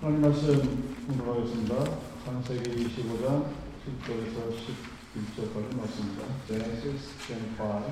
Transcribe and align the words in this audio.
하나님 0.00 0.22
말씀 0.22 0.96
공부하겠습니다. 1.08 1.84
창세기 2.24 2.86
25장 2.86 3.44
10절에서 3.84 4.48
11절까지 4.56 5.76
말씀입니다. 5.76 6.24
Genesis 6.46 7.04
25, 7.28 7.84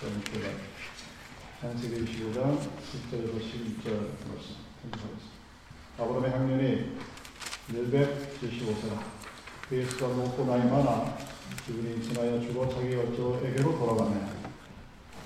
17. 0.00 0.42
창세기 1.62 1.94
25장 2.04 2.58
10절에서 2.58 3.40
11절 3.40 3.86
말씀 4.28 4.52
공부하겠습니다. 4.82 5.32
아브라함의 5.96 6.30
학년이 6.30 6.92
175세라. 7.72 9.00
그의 9.70 9.86
수가 9.86 10.08
높고 10.08 10.44
나이 10.44 10.68
많아 10.70 11.16
기분이 11.64 12.02
지나여 12.02 12.38
죽어 12.42 12.68
자기 12.68 12.94
어조에게로 12.96 13.78
돌아가네. 13.78 14.43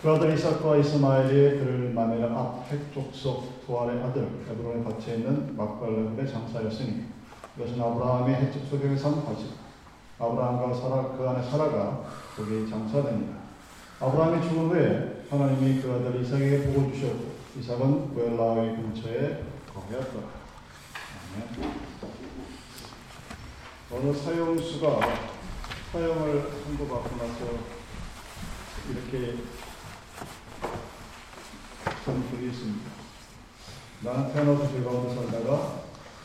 그 0.01 0.09
아들 0.13 0.33
이삭과 0.33 0.77
이스마엘이 0.77 1.59
그를 1.59 1.91
마멜 1.93 2.23
앞핵 2.23 2.95
족속 2.95 3.67
도알의 3.67 4.01
아들 4.01 4.29
에브론에 4.49 4.85
밭에 4.85 5.17
있는 5.17 5.57
막발레의 5.57 6.31
장사였으니 6.31 7.05
이것은 7.57 7.83
아브라함의 7.83 8.37
햇집 8.37 8.69
속에 8.69 8.97
산 8.97 9.25
밭이다. 9.25 9.55
아브라함과 10.21 10.73
사라 10.73 11.09
그 11.17 11.29
안에 11.29 11.43
사라가 11.43 12.05
거기 12.37 12.71
장사됩니다. 12.71 13.39
아브라함이 13.99 14.49
죽은 14.49 14.69
후에 14.71 15.25
하나님이 15.31 15.83
그 15.83 15.93
아들 15.93 16.21
이삭에게 16.23 16.73
복을 16.73 16.93
주셨고 16.93 17.33
이삭은 17.59 18.15
부엘라의 18.15 18.77
근처에 18.77 19.43
거하였더라. 19.75 20.39
어느 23.91 24.13
사형수가 24.13 25.01
사형을 25.93 26.51
선고받고 26.65 27.17
나서 27.17 27.79
이렇게 28.91 29.35
분이 32.15 32.49
있습니다. 32.49 32.91
나는 34.05 34.33
태어나서 34.33 34.69
죄 34.69 34.83
가운데 34.83 35.15
살다가 35.15 35.83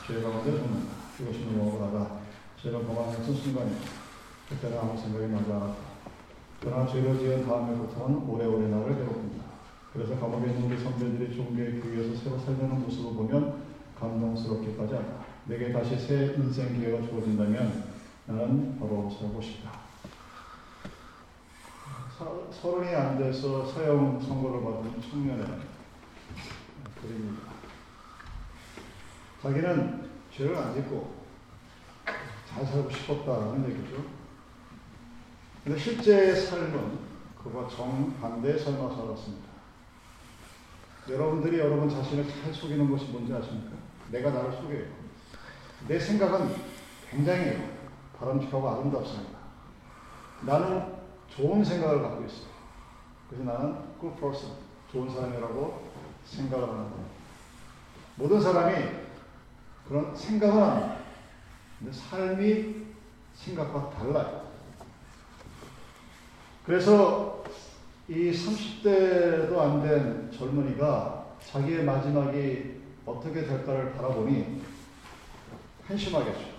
죄 0.07 0.21
가운데 0.21 0.51
죽는다. 0.51 0.93
이것이 1.19 1.45
너무 1.45 1.69
억울하다. 1.69 2.23
죄를 2.61 2.85
범하는 2.85 3.23
순간이다. 3.23 3.81
그때는 4.49 4.79
아무 4.79 4.97
생각이 4.97 5.27
나지 5.27 5.51
않았다. 5.51 5.75
그러나 6.61 6.87
죄를 6.87 7.19
지은 7.19 7.45
다음에부터는 7.45 8.27
오래오래 8.27 8.67
나를 8.67 8.95
괴롭힌다. 8.95 9.43
그래서 9.91 10.19
감옥에 10.19 10.51
있는 10.51 10.71
우리 10.71 10.81
선배들이 10.81 11.35
종교의 11.35 11.81
교회에서 11.81 12.23
새로 12.23 12.39
살려는 12.39 12.81
모습을 12.81 13.13
보면 13.15 13.63
감동스럽기까지 13.99 14.93
하다. 14.93 15.07
내게 15.45 15.71
다시 15.71 15.97
새 15.99 16.33
인생 16.37 16.73
기회가 16.79 17.05
주어진다면 17.05 17.83
나는 18.25 18.79
바로 18.79 19.09
살고 19.19 19.41
싶다. 19.41 19.83
서른이 22.61 22.95
안 22.95 23.17
돼서 23.17 23.65
사형 23.65 24.21
선고를 24.21 24.63
받은 24.63 25.01
청년의 25.01 25.45
그림입니다. 27.03 27.51
자기는 29.41 30.09
죄를 30.31 30.57
안 30.57 30.73
짓고 30.73 31.23
잘 32.49 32.65
살고 32.65 32.89
싶었다는 32.89 33.69
얘기죠. 33.69 34.03
근데 35.63 35.77
실제 35.77 36.33
삶은 36.35 36.99
그와 37.43 37.67
정반대의 37.67 38.57
삶을 38.59 38.95
살았습니다. 38.95 39.53
여러분들이 41.09 41.59
여러분 41.59 41.89
자신을 41.89 42.25
잘 42.29 42.53
속이는 42.53 42.89
것이 42.89 43.05
뭔지 43.05 43.33
아십니까? 43.33 43.71
내가 44.09 44.31
나를 44.31 44.53
속여요. 44.53 44.85
내 45.87 45.99
생각은 45.99 46.55
굉장히 47.09 47.57
바람직하고 48.17 48.69
아름답습니다. 48.69 49.39
나는 50.41 50.93
좋은 51.27 51.63
생각을 51.63 52.01
갖고 52.01 52.23
있어요. 52.25 52.53
그래서 53.29 53.43
나는 53.43 53.75
good 53.99 54.19
person, 54.19 54.55
좋은 54.91 55.09
사람이라고 55.09 55.92
생각을 56.25 56.63
하는 56.67 56.89
거예요. 56.89 57.05
모든 58.15 58.41
사람이 58.41 58.85
그런 59.87 60.15
생각은 60.15 60.61
합니다. 60.61 60.97
근데 61.79 61.91
삶이 61.93 62.75
생각과 63.35 63.89
달라요. 63.91 64.43
그래서 66.65 67.43
이 68.07 68.31
30대도 68.31 69.57
안 69.57 69.81
된 69.81 70.31
젊은이가 70.31 71.25
자기의 71.45 71.83
마지막이 71.83 72.81
어떻게 73.05 73.43
될까를 73.45 73.93
바라보니 73.93 74.61
한심하겠죠. 75.85 76.53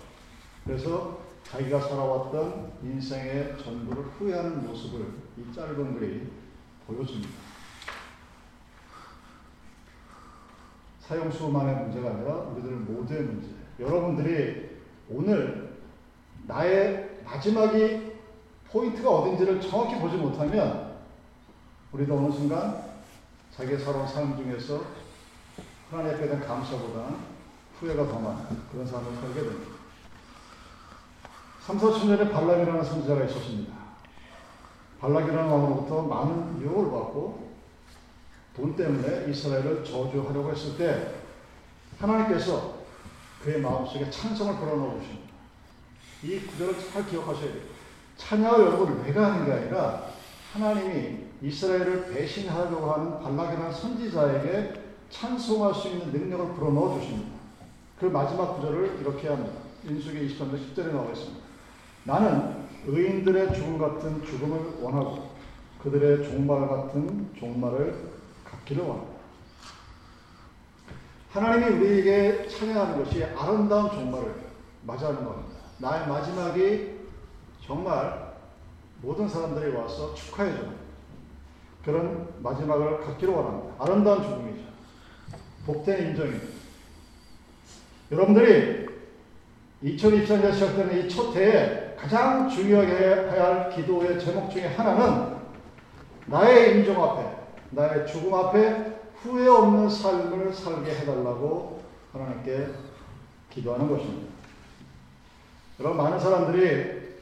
그래서 0.63 1.19
자기가 1.43 1.79
살아왔던 1.79 2.73
인생의 2.83 3.55
전부를 3.63 4.03
후회하는 4.03 4.67
모습을 4.67 5.05
이 5.37 5.53
짧은 5.53 5.99
글이 5.99 6.27
보여줍니다. 6.87 7.44
사용 11.07 11.29
수만의 11.29 11.75
문제가 11.83 12.09
아니라 12.09 12.33
우리들 12.33 12.71
모두의 12.71 13.21
문제. 13.21 13.47
여러분들이 13.79 14.69
오늘 15.09 15.77
나의 16.47 17.19
마지막이 17.23 18.13
포인트가 18.71 19.09
어딘지를 19.09 19.61
정확히 19.61 19.99
보지 19.99 20.17
못하면 20.17 20.95
우리도 21.91 22.17
어느 22.17 22.31
순간 22.31 22.83
자기의 23.55 23.79
살아온 23.79 24.07
삶 24.07 24.35
중에서 24.35 24.81
하나님 25.91 26.15
앞에 26.15 26.27
대한 26.27 26.41
감사보다 26.43 27.15
후회가 27.79 28.07
더 28.07 28.19
많은 28.19 28.43
그런 28.71 28.87
삶을 28.87 29.15
살게 29.15 29.41
됩니다. 29.41 29.75
3, 31.61 31.77
4천 31.77 32.07
년에 32.07 32.31
발락이라는 32.31 32.83
선지자가 32.83 33.25
있었습니다. 33.25 33.73
발락이라는 34.99 35.51
왕으로부터 35.51 36.01
많은 36.01 36.61
유혹을 36.61 36.91
받고 36.91 37.44
돈 38.55 38.75
때문에 38.75 39.29
이스라엘을 39.29 39.83
저주하려고 39.83 40.51
했을 40.51 40.77
때 40.77 41.11
하나님께서 41.99 42.75
그의 43.43 43.61
마음속에 43.61 44.09
찬성을 44.09 44.55
불어넣어 44.55 44.99
주십니다. 44.99 45.25
이 46.23 46.39
구절을 46.39 46.75
잘 46.91 47.05
기억하셔야 47.05 47.51
돼요. 47.51 47.61
찬양을 48.17 48.65
여러분 48.65 49.03
내가 49.03 49.33
하는 49.33 49.45
게 49.45 49.51
아니라 49.51 50.05
하나님이 50.53 51.25
이스라엘을 51.41 52.13
배신하려고 52.13 52.91
하는 52.93 53.19
발락이라는 53.19 53.73
선지자에게 53.73 54.73
찬송할 55.09 55.73
수 55.73 55.89
있는 55.89 56.11
능력을 56.11 56.55
불어넣어 56.55 56.99
주십니다. 56.99 57.35
그 57.99 58.05
마지막 58.05 58.55
구절을 58.55 58.99
이렇게 59.01 59.27
합니다. 59.27 59.53
인수기 59.83 60.27
23장 60.27 60.75
10절에 60.75 60.91
나와 60.91 61.11
있습니다. 61.11 61.45
나는 62.05 62.65
의인들의 62.87 63.53
죽음 63.53 63.77
같은 63.77 64.23
죽음을 64.23 64.81
원하고 64.81 65.29
그들의 65.83 66.23
종말 66.23 66.67
같은 66.67 67.29
종말을 67.37 68.14
원한다. 68.73 69.15
하나님이 71.31 71.79
우리에게 71.79 72.47
찬양하는 72.47 73.03
것이 73.03 73.23
아름다운 73.23 73.91
종말을 73.91 74.33
맞이하는 74.83 75.23
겁니다. 75.25 75.59
나의 75.79 76.07
마지막이 76.07 76.95
정말 77.65 78.33
모든 79.01 79.27
사람들이 79.27 79.75
와서 79.75 80.13
축하해줘. 80.15 80.63
그런 81.83 82.27
마지막을 82.41 83.01
갖기를 83.01 83.33
원합니다. 83.33 83.75
아름다운 83.83 84.23
죽음이죠. 84.23 84.63
복된 85.65 86.07
인정입니다. 86.09 86.45
여러분들이 88.11 88.85
2024년 89.83 90.53
시작되는 90.53 91.05
이 91.05 91.09
첫 91.09 91.35
해에 91.35 91.95
가장 91.97 92.49
중요하게 92.49 92.91
해야 92.93 93.45
할 93.45 93.69
기도의 93.71 94.19
제목 94.19 94.49
중에 94.51 94.67
하나는 94.67 95.35
나의 96.27 96.77
인종 96.79 97.03
앞에, 97.03 97.23
나의 97.71 98.07
죽음 98.07 98.33
앞에 98.33 98.95
후회 99.21 99.47
없는 99.47 99.89
삶을 99.89 100.53
살게 100.53 100.91
해달라고 100.91 101.81
하나님께 102.13 102.67
기도하는 103.49 103.89
것입니다. 103.89 104.33
여러분, 105.79 105.97
많은 105.97 106.19
사람들이 106.19 107.15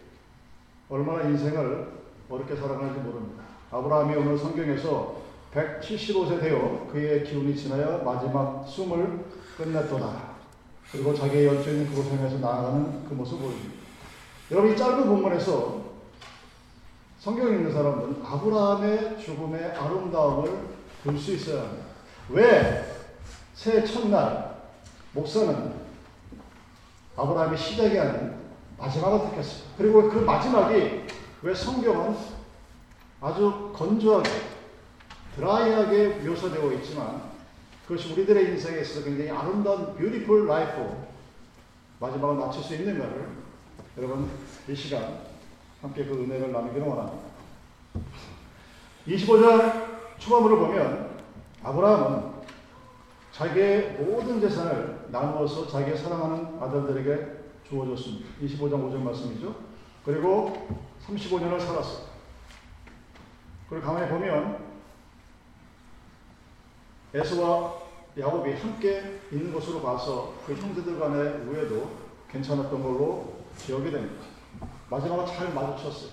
얼마나 0.90 1.24
인생을 1.24 1.88
어렵게 2.30 2.56
살아가는지 2.56 3.00
모릅니다. 3.00 3.44
아브라함이 3.72 4.16
오늘 4.16 4.38
성경에서 4.38 5.24
175세 5.53 6.40
되어 6.40 6.88
그의 6.92 7.24
기운이 7.24 7.56
지나여 7.56 8.00
마지막 8.00 8.66
숨을 8.68 9.26
끝냈도다. 9.58 10.34
그리고 10.92 11.14
자기의 11.14 11.48
열정인 11.48 11.88
그곳을 11.90 12.17
향해서 12.17 12.38
나아가는 12.38 13.06
그 13.08 13.14
모습을 13.14 13.46
보여줍니다. 13.46 13.73
여러분, 14.52 14.72
이 14.72 14.78
짧은 14.78 15.06
본문에서 15.08 15.83
성경 17.23 17.47
읽는 17.47 17.72
사람들은 17.72 18.22
아브라함의 18.22 19.17
죽음의 19.17 19.72
아름다움을 19.78 20.73
볼 21.05 21.17
수 21.17 21.31
있어야 21.31 21.61
합니다. 21.61 21.85
왜 22.28 22.84
새해 23.53 23.85
첫날 23.85 24.61
목사는 25.14 25.73
아브라함의 27.16 27.58
시작이 27.58 27.97
아닌 27.97 28.34
마지막을 28.78 29.29
택했어요. 29.29 29.64
그리고 29.78 30.09
그 30.09 30.17
마지막이 30.20 31.05
왜 31.43 31.55
성경은 31.55 32.17
아주 33.22 33.72
건조하게 33.73 34.29
dry하게 35.38 36.08
묘사되어 36.26 36.73
있지만 36.73 37.22
그것이 37.87 38.11
우리들의 38.11 38.49
인생에 38.49 38.81
있어서 38.81 39.05
굉장히 39.05 39.31
아름다운 39.31 39.96
beautiful 39.96 40.46
life 40.46 40.94
마지막을 42.02 42.35
마칠 42.35 42.61
수 42.61 42.76
있는가를 42.76 43.29
여러분 43.97 44.29
이 44.67 44.76
시간 44.76 45.31
함께 45.84 46.06
그 46.06 46.14
은혜를 46.14 46.53
나누기를 46.53 46.88
원합니다. 46.88 47.28
25절 49.06 50.18
초반부를 50.18 50.58
보면 50.58 51.20
아브라함은 51.62 52.32
자기의 53.34 53.91
모든 54.00 54.40
재산을 54.40 55.08
나누어서 55.09 55.68
자기의 55.68 55.97
사랑하는 55.97 56.58
아들들에게 56.62 57.44
주어졌습니다. 57.68 58.26
25장 58.41 58.90
5절 58.90 59.00
말씀이죠. 59.00 59.56
그리고 60.06 60.70
35년을 61.06 61.59
살았어요. 61.59 62.06
그리고 63.70 63.86
가만히 63.86 64.09
보면 64.09 64.64
에서와 67.14 67.74
야곱이 68.18 68.53
함께 68.53 69.20
있는 69.32 69.53
것으로 69.53 69.82
봐서 69.82 70.36
그 70.46 70.53
형제들 70.53 70.97
간의 70.97 71.46
우애도 71.46 71.91
괜찮았던 72.29 72.82
걸로 72.82 73.34
기억이 73.58 73.91
됩니다. 73.91 74.33
마지막으로 74.93 75.25
잘 75.25 75.51
마주쳤어요. 75.53 76.11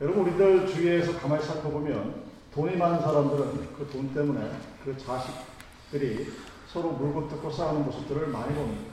여러분 0.00 0.22
우리들 0.22 0.66
주위에서 0.66 1.18
가만히 1.18 1.44
살펴보면 1.44 2.24
돈이 2.54 2.76
많은 2.76 3.00
사람들은 3.00 3.74
그 3.76 3.90
돈 3.92 4.14
때문에 4.14 4.50
그 4.82 4.96
자식들이 4.96 6.32
서로 6.66 6.92
물고 6.92 7.28
뜯고 7.28 7.50
싸우는 7.50 7.84
모습들을 7.84 8.28
많이 8.28 8.54
봅니다. 8.54 8.92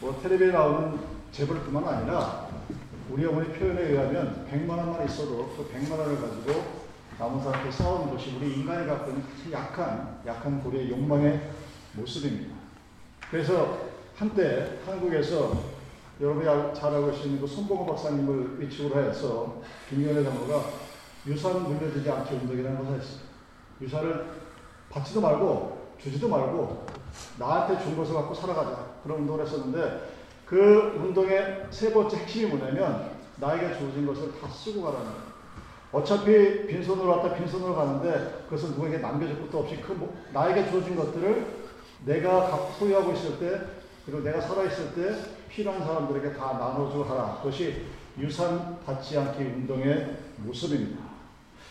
뭐 0.00 0.18
텔레비에 0.20 0.50
나오는 0.50 0.98
재벌뿐만 1.30 1.86
아니라 1.86 2.48
우리 3.10 3.24
어머니 3.26 3.52
표현에 3.52 3.82
의하면 3.90 4.48
100만 4.50 4.70
원만 4.70 5.04
있어도 5.06 5.54
그 5.56 5.70
100만 5.72 5.98
원을 5.98 6.20
가지고 6.20 6.80
남은 7.18 7.42
사람과 7.44 7.70
싸우는 7.70 8.12
것이 8.12 8.36
우리 8.36 8.54
인간이 8.54 8.86
갖고 8.86 9.10
있는 9.10 9.22
가장 9.22 9.52
약한, 9.52 10.20
약한 10.26 10.62
고리의 10.62 10.90
욕망의 10.90 11.50
모습입니다. 11.92 12.56
그래서 13.30 13.78
한때 14.16 14.78
한국에서 14.84 15.69
여러분이 16.20 16.74
잘 16.74 16.92
알고 16.92 17.10
계시는 17.10 17.40
그 17.40 17.46
손봉호 17.46 17.86
박사님을 17.86 18.60
위축으로 18.60 19.02
해서 19.02 19.62
김경래 19.88 20.22
장로가 20.22 20.64
유산 21.26 21.62
물려주지 21.62 22.10
않게 22.10 22.34
운동이라는 22.34 22.78
것을 22.78 22.98
했어요. 22.98 23.20
유산을 23.80 24.26
받지도 24.90 25.22
말고 25.22 25.94
주지도 25.98 26.28
말고 26.28 26.86
나한테 27.38 27.82
준 27.82 27.96
것을 27.96 28.14
갖고 28.14 28.34
살아가자. 28.34 29.00
그런 29.02 29.20
운동을 29.20 29.46
했었는데 29.46 30.10
그 30.44 30.94
운동의 30.98 31.66
세 31.70 31.90
번째 31.90 32.18
핵심이 32.18 32.50
뭐냐면 32.50 33.12
나에게 33.36 33.78
주어진 33.78 34.06
것을 34.06 34.38
다 34.38 34.48
쓰고 34.48 34.82
가라는 34.82 35.06
거예요. 35.06 35.30
어차피 35.92 36.66
빈손으로 36.66 37.08
왔다 37.08 37.34
빈손으로 37.34 37.74
가는데 37.74 38.44
그것을 38.44 38.70
누구에게 38.70 38.98
남겨줄 38.98 39.40
것도 39.40 39.60
없이 39.60 39.80
그 39.80 39.92
뭐, 39.92 40.14
나에게 40.34 40.70
주어진 40.70 40.94
것들을 40.96 41.46
내가 42.04 42.68
소유하고 42.78 43.12
있을 43.12 43.38
때 43.38 43.60
그리고 44.04 44.22
내가 44.22 44.40
살아있을 44.40 44.94
때 44.94 45.39
필요한 45.50 45.84
사람들에게 45.84 46.32
다 46.34 46.52
나눠주고 46.58 47.04
하라. 47.04 47.38
그것이 47.38 47.86
유산 48.18 48.78
받지 48.84 49.18
않기 49.18 49.42
운동의 49.42 50.16
모습입니다. 50.38 51.02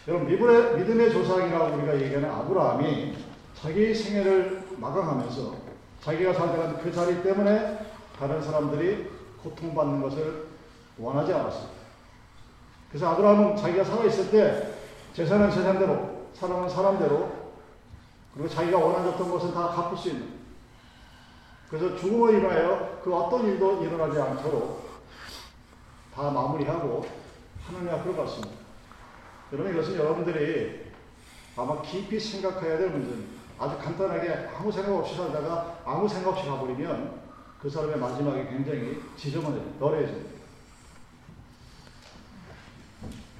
여러분 0.08 0.28
믿음의, 0.28 1.12
조상이라고 1.12 1.78
우리가 1.78 2.02
얘기하는 2.02 2.30
아브라함이 2.30 3.16
자기 3.56 3.94
생애를 3.94 4.64
마감하면서 4.78 5.56
자기가 6.02 6.34
살다간 6.34 6.81
그 6.81 6.92
자리 6.92 7.22
때문에 7.22 7.80
다른 8.18 8.42
사람들이 8.42 9.10
고통받는 9.44 10.02
것을 10.02 10.48
원하지 10.98 11.34
않았습니다. 11.34 11.80
그래서 12.90 13.10
아브라함은 13.10 13.56
자기가 13.56 13.84
살아있을 13.84 14.31
때 14.31 14.74
재산은 15.14 15.52
재산대로, 15.52 16.28
사람은 16.34 16.70
사람대로, 16.70 17.31
그리고 18.34 18.50
자기가 18.50 18.78
원하셨던 18.78 19.31
것은 19.31 19.54
다 19.54 19.68
갚을 19.70 19.98
수 19.98 20.10
있는. 20.10 20.38
그래서 21.69 21.95
죽음을 21.95 22.36
인하여 22.36 23.00
그 23.04 23.16
어떤 23.16 23.45
일도 23.45 23.83
일어나지 23.83 24.19
않도록 24.19 24.89
다 26.13 26.31
마무리하고 26.31 27.06
하나님 27.66 27.89
앞으로 27.89 28.16
갔습니다. 28.18 28.56
여러분 29.54 29.74
이것은 29.74 29.95
여러분들이 29.95 30.92
아마 31.56 31.81
깊이 31.81 32.19
생각해야 32.19 32.77
될 32.77 32.89
문제입니다. 32.89 33.39
아주 33.60 33.77
간단하게 33.77 34.50
아무 34.57 34.71
생각 34.71 34.95
없이 34.95 35.16
살다가 35.16 35.80
아무 35.86 36.07
생각 36.07 36.31
없이 36.31 36.48
가버리면 36.48 37.19
그 37.62 37.69
사람의 37.69 37.98
마지막이 37.98 38.48
굉장히 38.48 39.04
지저분해요. 39.16 39.80
덜해집니다. 39.80 40.39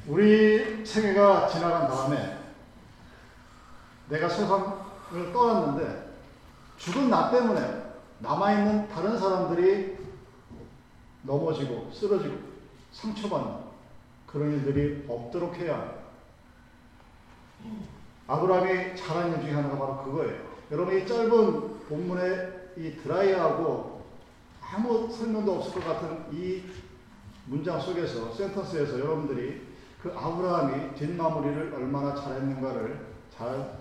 우리 0.08 0.86
생애가 0.86 1.48
지나간 1.48 1.88
다음에 1.88 2.38
내가 4.10 4.28
세상을 4.28 5.32
떠났는데 5.32 6.10
죽은 6.78 7.10
나 7.10 7.32
때문에 7.32 7.89
남아있는 8.20 8.90
다른 8.90 9.18
사람들이 9.18 9.98
넘어지고 11.24 11.90
쓰러지고 11.92 12.36
상처받는 12.92 13.70
그런 14.28 14.52
일들이 14.54 15.06
없도록 15.08 15.56
해야 15.56 15.76
합니다. 15.76 16.00
아브라함이 18.28 18.96
잘한 18.96 19.34
일 19.34 19.42
중에 19.42 19.52
하나가 19.54 19.78
바로 19.78 20.04
그거예요. 20.04 20.50
여러분 20.72 20.98
이 20.98 21.06
짧은 21.06 21.80
본문의 21.88 22.74
이 22.78 22.96
드라이하고 22.98 24.04
아무 24.62 25.12
설명도 25.12 25.56
없을 25.56 25.74
것 25.74 25.86
같은 25.86 26.26
이 26.32 26.64
문장 27.46 27.80
속에서 27.80 28.32
센터스에서 28.34 29.00
여러분들이 29.00 29.68
그 30.02 30.14
아브라함이 30.16 30.96
뒷마무리를 30.96 31.74
얼마나 31.74 32.14
잘했는가를 32.14 33.08
잘 33.36 33.80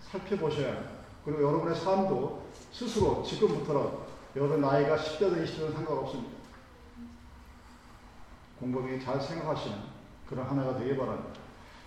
살펴보셔야. 0.00 0.94
그리고 1.24 1.42
여러분의 1.42 1.76
삶도 1.76 2.43
스스로 2.72 3.22
지금부터라도 3.22 4.06
여러분 4.36 4.60
나이가 4.60 4.96
10대든 4.96 5.44
20대든 5.44 5.72
상관없습니다. 5.74 6.30
공범이 8.60 9.02
잘 9.02 9.20
생각하시는 9.20 9.76
그런 10.28 10.46
하나가 10.46 10.78
되기 10.78 10.96
바랍니다. 10.96 11.40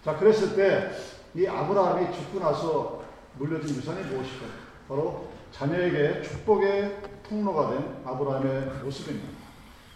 자, 0.04 0.18
그랬을 0.18 0.56
때 0.56 1.18
이 1.38 1.48
아브라함이 1.48 2.12
죽고 2.16 2.40
나서 2.40 3.04
물려준 3.38 3.75
유산이 3.75 4.02
무엇일까요? 4.06 4.50
바로 4.88 5.28
자녀에게 5.52 6.24
축복의 6.24 7.00
통로가 7.30 7.69
된 7.69 8.02
아브라함의 8.04 8.84
모습입니다. 8.84 9.30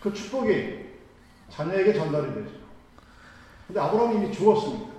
그 0.02 0.14
축복이 0.14 0.86
자녀에게 1.50 1.94
전달이 1.94 2.34
되죠. 2.36 2.52
근데 3.66 3.80
아브라함이 3.80 4.16
이미 4.18 4.32
죽었습니다. 4.32 4.92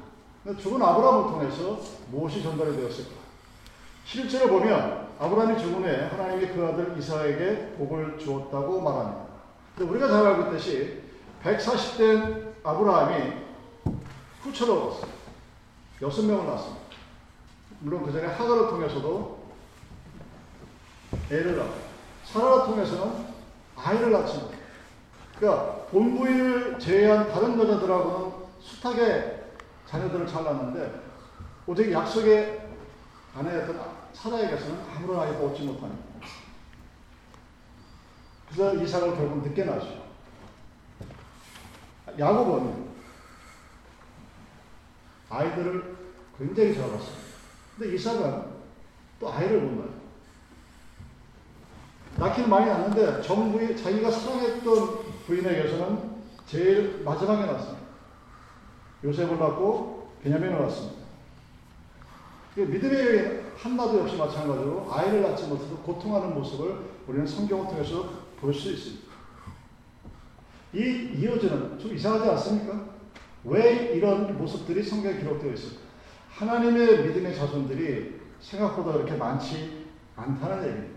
죽은 0.58 0.82
아브라함을 0.82 1.30
통해서 1.30 1.80
무엇이 2.10 2.42
전달이 2.42 2.74
되었을까? 2.76 3.10
실제로 4.04 4.48
보면 4.48 5.08
아브라함이 5.18 5.58
죽은 5.60 5.82
후에 5.82 6.06
하나님이 6.08 6.48
그 6.48 6.66
아들 6.66 6.98
이사에게 6.98 7.74
복을 7.78 8.18
주었다고 8.18 8.80
말합니다. 8.80 9.26
우리가 9.78 10.08
잘 10.08 10.26
알고 10.26 10.50
있듯이 10.50 11.02
140된 11.44 12.52
아브라함이 12.64 13.32
후처를 14.42 14.74
얻었어요. 14.74 15.12
여섯 16.02 16.22
명을 16.24 16.46
낳았습니다. 16.46 16.82
물론 17.80 18.04
그 18.04 18.12
전에 18.12 18.26
하가를 18.26 18.68
통해서도 18.68 19.42
애를 21.30 21.56
낳고 21.56 21.74
사라를 22.24 22.66
통해서는 22.66 23.26
아이를 23.76 24.10
낳습니다. 24.12 24.56
그러니까 25.38 25.76
본부인을 25.90 26.78
제외한 26.78 27.28
다른 27.28 27.58
여자들하고는 27.58 28.32
숱하게 28.60 29.42
자녀들을 29.88 30.26
잘 30.26 30.44
낳는데 30.44 31.00
오직 31.66 31.92
약속의 31.92 32.62
아내였던 33.36 33.78
사라에게서는 34.12 34.80
아무런 34.94 35.20
아이도 35.20 35.48
얻지 35.48 35.62
못합니다. 35.62 36.04
그래서 38.48 38.82
이삭을 38.82 39.16
결국 39.16 39.42
늦게 39.42 39.64
낳죠. 39.64 40.02
야곱은 42.18 42.92
아이들을 45.30 45.96
굉장히 46.38 46.74
잘 46.74 46.88
낳았어요. 46.88 47.16
근데 47.76 47.94
이삭은 47.94 48.44
또 49.18 49.32
아이를 49.32 49.60
못 49.60 49.80
낳아요. 49.80 50.02
낳기는 52.16 52.50
많이 52.50 52.66
낳는데 52.66 53.22
정부의 53.22 53.76
자기가 53.76 54.10
사랑했던 54.10 55.24
부인에게서는 55.26 56.12
제일 56.46 57.02
마지막에 57.02 57.46
낳습니다. 57.46 57.80
요셉을 59.02 59.38
낳고 59.38 60.12
베냐민을 60.22 60.60
낳습니다. 60.60 61.02
믿음의 62.54 63.41
한나도 63.56 64.00
역시 64.00 64.16
마찬가지로 64.16 64.88
아이를 64.90 65.22
낳지 65.22 65.46
못해도 65.46 65.76
고통하는 65.78 66.34
모습을 66.34 66.76
우리는 67.06 67.26
성경을 67.26 67.66
통해서 67.68 68.08
볼 68.40 68.52
수 68.52 68.72
있습니다. 68.72 69.12
이 70.74 71.12
이어지는 71.18 71.78
좀 71.78 71.94
이상하지 71.94 72.30
않습니까? 72.30 72.80
왜 73.44 73.92
이런 73.94 74.36
모습들이 74.38 74.82
성경에 74.82 75.18
기록되어 75.18 75.52
있을까? 75.52 75.82
하나님의 76.30 77.06
믿음의 77.06 77.36
자손들이 77.36 78.20
생각보다 78.40 78.92
그렇게 78.92 79.14
많지 79.14 79.86
않다는 80.16 80.64
얘기입니다. 80.64 80.92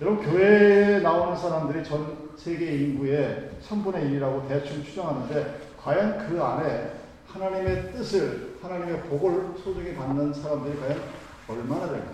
여러분, 0.00 0.24
교회에 0.24 1.00
나오는 1.00 1.36
사람들이 1.36 1.84
전 1.84 2.30
세계 2.36 2.76
인구의 2.78 3.50
3분의 3.62 3.94
1이라고 4.10 4.48
대충 4.48 4.82
추정하는데, 4.82 5.60
과연 5.80 6.26
그 6.26 6.42
안에 6.42 6.92
하나님의 7.28 7.92
뜻을, 7.92 8.56
하나님의 8.62 9.02
복을 9.02 9.54
소중히 9.62 9.94
받는 9.94 10.32
사람들이 10.32 10.78
과연 10.80 11.00
얼마나 11.48 11.88
될까? 11.88 12.10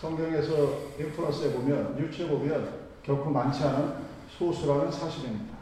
성경에서 0.00 0.78
인프라스에 0.98 1.52
보면, 1.52 1.96
뉴스에 1.96 2.28
보면 2.28 2.84
결코 3.02 3.30
많지 3.30 3.62
않은 3.64 3.94
소수라는 4.38 4.90
사실입니다. 4.90 5.54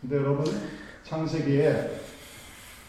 근데 0.00 0.16
여러분, 0.16 0.44
창세기에 1.04 2.00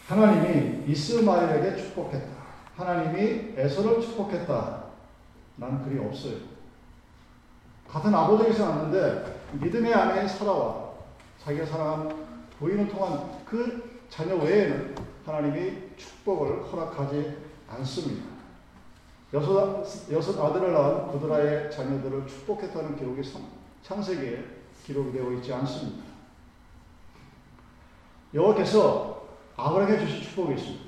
하나님이 0.08 0.84
이스마엘에게 0.90 1.76
축복했다. 1.76 2.42
하나님이 2.76 3.54
에서를 3.56 4.00
축복했다. 4.00 4.84
난 5.56 5.84
글이 5.84 5.98
없어요. 6.04 6.34
같은 7.88 8.14
아버지에서 8.14 8.68
났는데 8.68 9.40
믿음의 9.52 9.92
안에 9.92 10.26
살아와 10.26 10.92
자기가 11.44 11.66
사랑한 11.66 12.16
부인을 12.58 12.88
통한 12.88 13.44
그 13.44 14.00
자녀 14.08 14.36
외에는 14.36 14.94
하나님이 15.26 15.96
축복을 15.96 16.64
허락하지 16.64 17.36
않습니다. 17.68 18.31
여섯, 19.34 19.84
여섯 20.10 20.44
아들을 20.44 20.72
낳은 20.72 21.08
구드라의 21.08 21.70
자녀들을 21.70 22.26
축복했다는 22.26 22.96
기록이 22.96 23.22
창세기에 23.82 24.44
기록이 24.84 25.12
되어 25.12 25.32
있지 25.32 25.52
않습니다. 25.54 26.04
여호와께서 28.34 29.22
아브라함에게 29.56 30.04
주신 30.04 30.22
축복이 30.22 30.54
있습니다. 30.54 30.84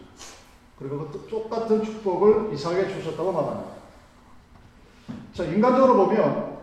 그리고 0.78 1.08
그 1.08 1.26
똑같은 1.30 1.82
축복을 1.82 2.52
이삭에게 2.52 2.94
주셨다고 2.94 3.32
말합니다. 3.32 3.70
자, 5.32 5.44
인간적으로 5.44 5.96
보면 6.06 6.58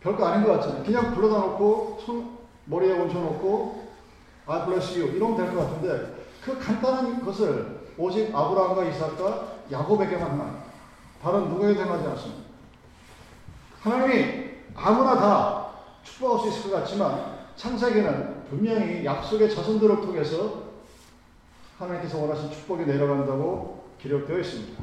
별거 0.00 0.24
아닌 0.26 0.46
것 0.46 0.54
같잖아요. 0.54 0.84
그냥 0.84 1.14
불러다 1.14 1.38
놓고 1.38 1.98
손, 2.04 2.38
머리에 2.66 2.98
얹혀놓고 2.98 3.90
I 4.46 4.64
bless 4.66 4.98
you 4.98 5.14
이러면 5.16 5.36
될 5.36 5.54
것 5.54 5.60
같은데 5.66 6.24
그 6.42 6.58
간단한 6.58 7.24
것을 7.24 7.80
오직 7.98 8.34
아브라함과 8.34 8.84
이삭과 8.84 9.52
야곱에게만 9.70 10.30
하나 10.30 10.69
다른 11.22 11.48
누구에게도 11.48 11.84
행하지 11.84 12.08
않습니다. 12.08 12.42
하나님이 13.82 14.50
아무나 14.74 15.16
다 15.16 15.66
축복할 16.02 16.40
수 16.40 16.48
있을 16.48 16.70
것 16.70 16.78
같지만 16.78 17.40
창세기는 17.56 18.44
분명히 18.48 19.04
약속의 19.04 19.50
자손들을 19.50 20.00
통해서 20.00 20.70
하나님께서 21.78 22.18
원하신 22.18 22.50
축복이 22.50 22.84
내려간다고 22.86 23.84
기록되어 24.00 24.38
있습니다. 24.38 24.82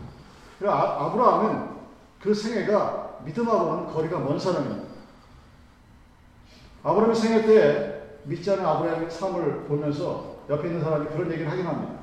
아, 0.66 1.06
아브라함은 1.06 1.78
그 2.22 2.34
생애가 2.34 3.20
믿음하고는 3.26 3.94
거리가 3.94 4.20
먼 4.20 4.40
사람입니다. 4.40 4.88
아브라함의 6.84 7.16
생애 7.16 7.42
때 7.46 8.20
믿지 8.24 8.50
않은 8.52 8.66
아브라함의 8.66 9.10
삶을 9.10 9.66
보면서 9.66 10.38
옆에 10.50 10.68
있는 10.68 10.84
사람이 10.84 11.08
그런 11.08 11.32
얘기를 11.32 11.50
하긴 11.52 11.66
합니다. 11.66 11.94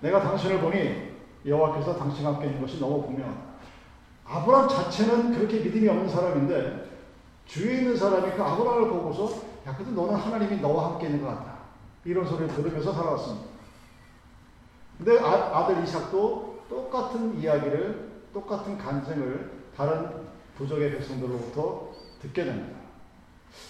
내가 0.00 0.22
당신을 0.22 0.60
보니 0.60 1.16
여호와께서 1.46 1.96
당신과 1.96 2.34
함께 2.34 2.46
있는 2.46 2.60
것이 2.60 2.80
너무 2.80 3.02
분명하다. 3.04 3.55
아브라함 4.28 4.68
자체는 4.68 5.34
그렇게 5.34 5.60
믿음이 5.60 5.88
없는 5.88 6.08
사람인데 6.08 6.90
주위에 7.46 7.78
있는 7.78 7.96
사람이 7.96 8.32
그 8.32 8.42
아브라함을 8.42 8.88
보고서 8.88 9.42
야, 9.66 9.76
근데 9.76 9.90
너는 9.92 10.14
하나님이 10.14 10.60
너와 10.60 10.92
함께 10.92 11.06
있는 11.06 11.22
것 11.22 11.28
같다. 11.28 11.56
이런 12.04 12.24
소리를 12.24 12.54
들으면서 12.54 12.92
살아왔습니다. 12.92 13.46
근데 14.98 15.18
아, 15.18 15.66
들 15.66 15.82
이삭도 15.82 16.60
똑같은 16.68 17.38
이야기를, 17.38 18.10
똑같은 18.32 18.78
간증을 18.78 19.52
다른 19.76 20.08
부족의 20.56 20.92
백성들로부터 20.92 21.90
듣게 22.22 22.44
됩니다. 22.44 22.78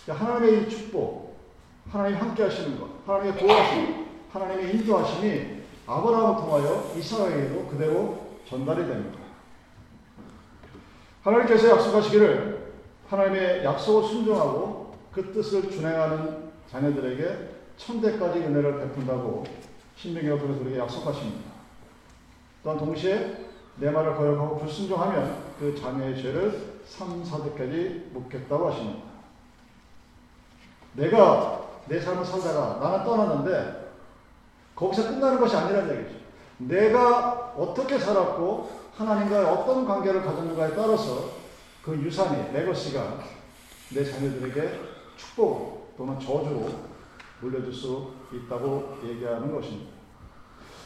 하나님의 0.08 0.68
축복, 0.68 1.36
하나님 1.90 2.18
함께 2.18 2.44
하시는 2.44 2.78
것, 2.78 2.88
하나님의 3.06 3.38
보호하심, 3.38 4.06
하나님의 4.32 4.74
인도하심이 4.76 5.62
아브라함을 5.86 6.36
통하여 6.36 6.92
이삭에게도 6.96 7.66
그대로 7.66 8.26
전달이 8.48 8.86
됩니다. 8.86 9.25
하나님께서 11.26 11.70
약속하시기를 11.70 12.72
하나님의 13.08 13.64
약속을 13.64 14.08
순종하고 14.08 14.94
그 15.12 15.32
뜻을 15.32 15.70
준행하는 15.70 16.52
자녀들에게 16.70 17.56
천대까지 17.76 18.38
은혜를 18.38 18.78
베푼다고 18.78 19.44
신명기가 19.96 20.38
통해서 20.38 20.60
우리에게 20.60 20.78
약속하십니다. 20.78 21.50
또한 22.62 22.78
동시에 22.78 23.46
내 23.76 23.90
말을 23.90 24.14
거역하고 24.14 24.58
불순종하면 24.58 25.36
그 25.58 25.74
자녀의 25.74 26.16
죄를 26.16 26.76
3, 26.86 27.24
4대까지 27.24 28.12
묻겠다고 28.12 28.70
하십니다. 28.70 29.00
내가 30.94 31.66
내 31.88 32.00
삶을 32.00 32.24
살다가 32.24 32.78
나는 32.80 33.04
떠났는데 33.04 33.92
거기서 34.74 35.08
끝나는 35.10 35.40
것이 35.40 35.56
아니라는 35.56 35.98
얘기죠. 35.98 36.18
내가 36.58 37.52
어떻게 37.56 37.98
살았고 37.98 38.85
하나님과의 38.96 39.44
어떤 39.44 39.84
관계를 39.84 40.22
가졌는가에 40.24 40.74
따라서 40.74 41.30
그 41.82 41.94
유산이, 41.96 42.52
레거시가 42.52 43.18
내 43.94 44.04
자녀들에게 44.04 44.80
축복 45.16 45.94
또는 45.96 46.18
저주로 46.18 46.68
물려줄 47.40 47.72
수 47.72 48.12
있다고 48.32 48.98
얘기하는 49.04 49.54
것입니다. 49.54 49.92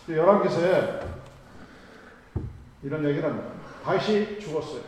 열왕기서에 0.08 1.00
이런 2.82 3.04
얘기를 3.04 3.28
합니다. 3.28 3.50
다시 3.84 4.38
죽었어요. 4.40 4.82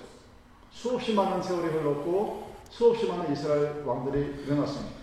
수없이 0.70 1.14
많은 1.14 1.42
세월이 1.42 1.68
흘렀고 1.68 2.52
수없이 2.70 3.06
많은 3.06 3.32
이스라엘 3.32 3.82
왕들이 3.84 4.44
일어났습니다. 4.44 4.96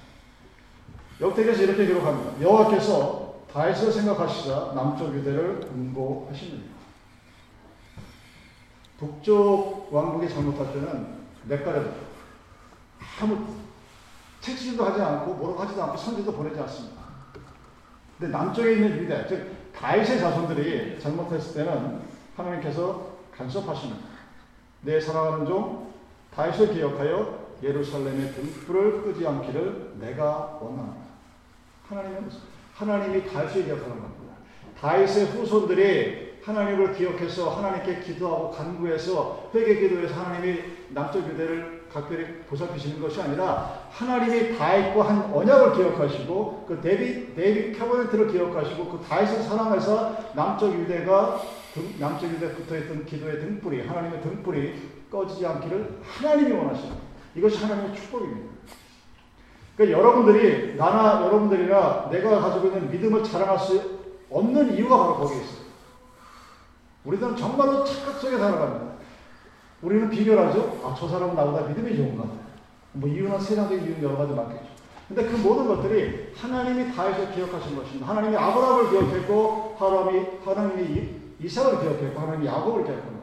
역대기에서 1.22 1.64
이렇게 1.64 1.86
기록합니다. 1.86 2.42
여호와께서 2.42 3.36
다윗을 3.52 3.92
생각하시자 3.92 4.74
남쪽 4.76 5.14
유대를 5.16 5.70
응고하십니다. 5.72 6.79
북쪽 9.00 9.88
왕국이 9.92 10.28
잘못할 10.28 10.74
때는 10.74 11.20
내가려 11.46 11.84
아무 13.22 13.46
책임도 14.42 14.86
하지 14.86 15.02
않고 15.02 15.34
뭐라고 15.36 15.62
하지도 15.62 15.84
않고 15.84 15.98
선지도 15.98 16.34
보내지 16.34 16.60
않습니다. 16.60 17.00
근데 18.18 18.38
남쪽에 18.38 18.74
있는 18.74 18.98
유대, 19.00 19.26
즉 19.28 19.72
다윗의 19.74 20.20
자손들이 20.20 21.00
잘못했을 21.00 21.66
때는 21.66 22.02
하나님께서 22.36 23.14
간섭하십니다. 23.36 24.06
내 24.82 25.00
사랑하는 25.00 25.46
종 25.46 25.94
다윗을 26.36 26.74
기억하여 26.74 27.48
예루살렘의 27.64 28.34
등불을 28.34 29.04
끄지 29.04 29.26
않기를 29.26 29.96
내가 30.00 30.60
원합니다. 30.62 31.08
하나님은 31.88 32.30
하나님이 32.76 33.30
다윗을 33.30 33.66
기억하는 33.66 34.02
겁니다. 34.02 34.34
다윗의 34.80 35.26
후손들이 35.28 36.29
하나님을 36.50 36.94
기억해서 36.94 37.52
하나님께 37.52 38.00
기도하고 38.00 38.52
간구해서 38.52 39.52
회개 39.54 39.76
기도해서 39.76 40.16
하나님이 40.16 40.60
남쪽 40.90 41.28
유대를 41.30 41.84
각별히 41.94 42.26
보살피시는 42.50 43.02
것이 43.02 43.22
아니라 43.22 43.88
하나님이 43.92 44.58
다윗과 44.58 45.08
한 45.08 45.34
언약을 45.34 45.74
기억하시고 45.74 46.66
그 46.68 46.82
데비 46.82 47.36
데비 47.36 47.72
캐버넌트를 47.78 48.32
기억하시고 48.32 48.86
그 48.86 49.06
다윗을 49.06 49.44
사랑해서 49.44 50.34
남쪽 50.34 50.74
유대가 50.74 51.42
남쪽 52.00 52.32
유대에 52.32 52.50
붙어 52.54 52.78
있던 52.78 53.06
기도의 53.06 53.40
등불이 53.40 53.88
하나님의 53.88 54.22
등불이 54.22 54.74
꺼지지 55.12 55.46
않기를 55.46 56.00
하나님이 56.04 56.52
원하시는 56.52 56.96
이것이 57.36 57.64
하나님의 57.64 57.96
축복입니다. 57.96 58.50
그러니까 59.76 59.98
여러분들이 59.98 60.76
나나 60.76 61.26
여러분들이나 61.26 62.10
내가 62.12 62.40
가지고 62.42 62.68
있는 62.68 62.92
믿음을 62.92 63.24
자랑할 63.24 63.58
수 63.60 64.00
없는 64.30 64.76
이유가 64.76 64.98
바로 64.98 65.16
거기에 65.16 65.38
있어요. 65.38 65.59
우리들은 67.06 67.36
정말로 67.36 67.84
착각 67.84 68.20
속에 68.20 68.38
살아갑니다. 68.38 68.94
우리는 69.82 70.10
비교를 70.10 70.48
하죠. 70.48 70.82
아, 70.84 70.96
저 70.98 71.08
사람은 71.08 71.36
나보다 71.36 71.68
믿음이 71.68 71.96
좋은 71.96 72.18
것 72.18 72.24
같아요. 72.24 72.40
뭐 72.94 73.10
이유는 73.10 73.40
세상적인 73.40 73.86
이유는 73.86 74.04
여러 74.04 74.18
가지 74.18 74.34
많겠죠. 74.34 74.70
근데 75.08 75.26
그 75.26 75.38
모든 75.38 75.68
것들이 75.68 76.34
하나님이 76.36 76.94
다해서 76.94 77.32
기억하신 77.32 77.76
것입니다. 77.76 78.08
하나님이 78.08 78.36
아브라함을 78.36 78.90
기억했고, 78.92 79.76
하나님이, 79.80 80.26
하나님이 80.46 81.10
이삭을 81.40 81.80
기억했고, 81.80 82.20
하나님이 82.20 82.46
야곱을 82.46 82.84
기억했고. 82.84 83.20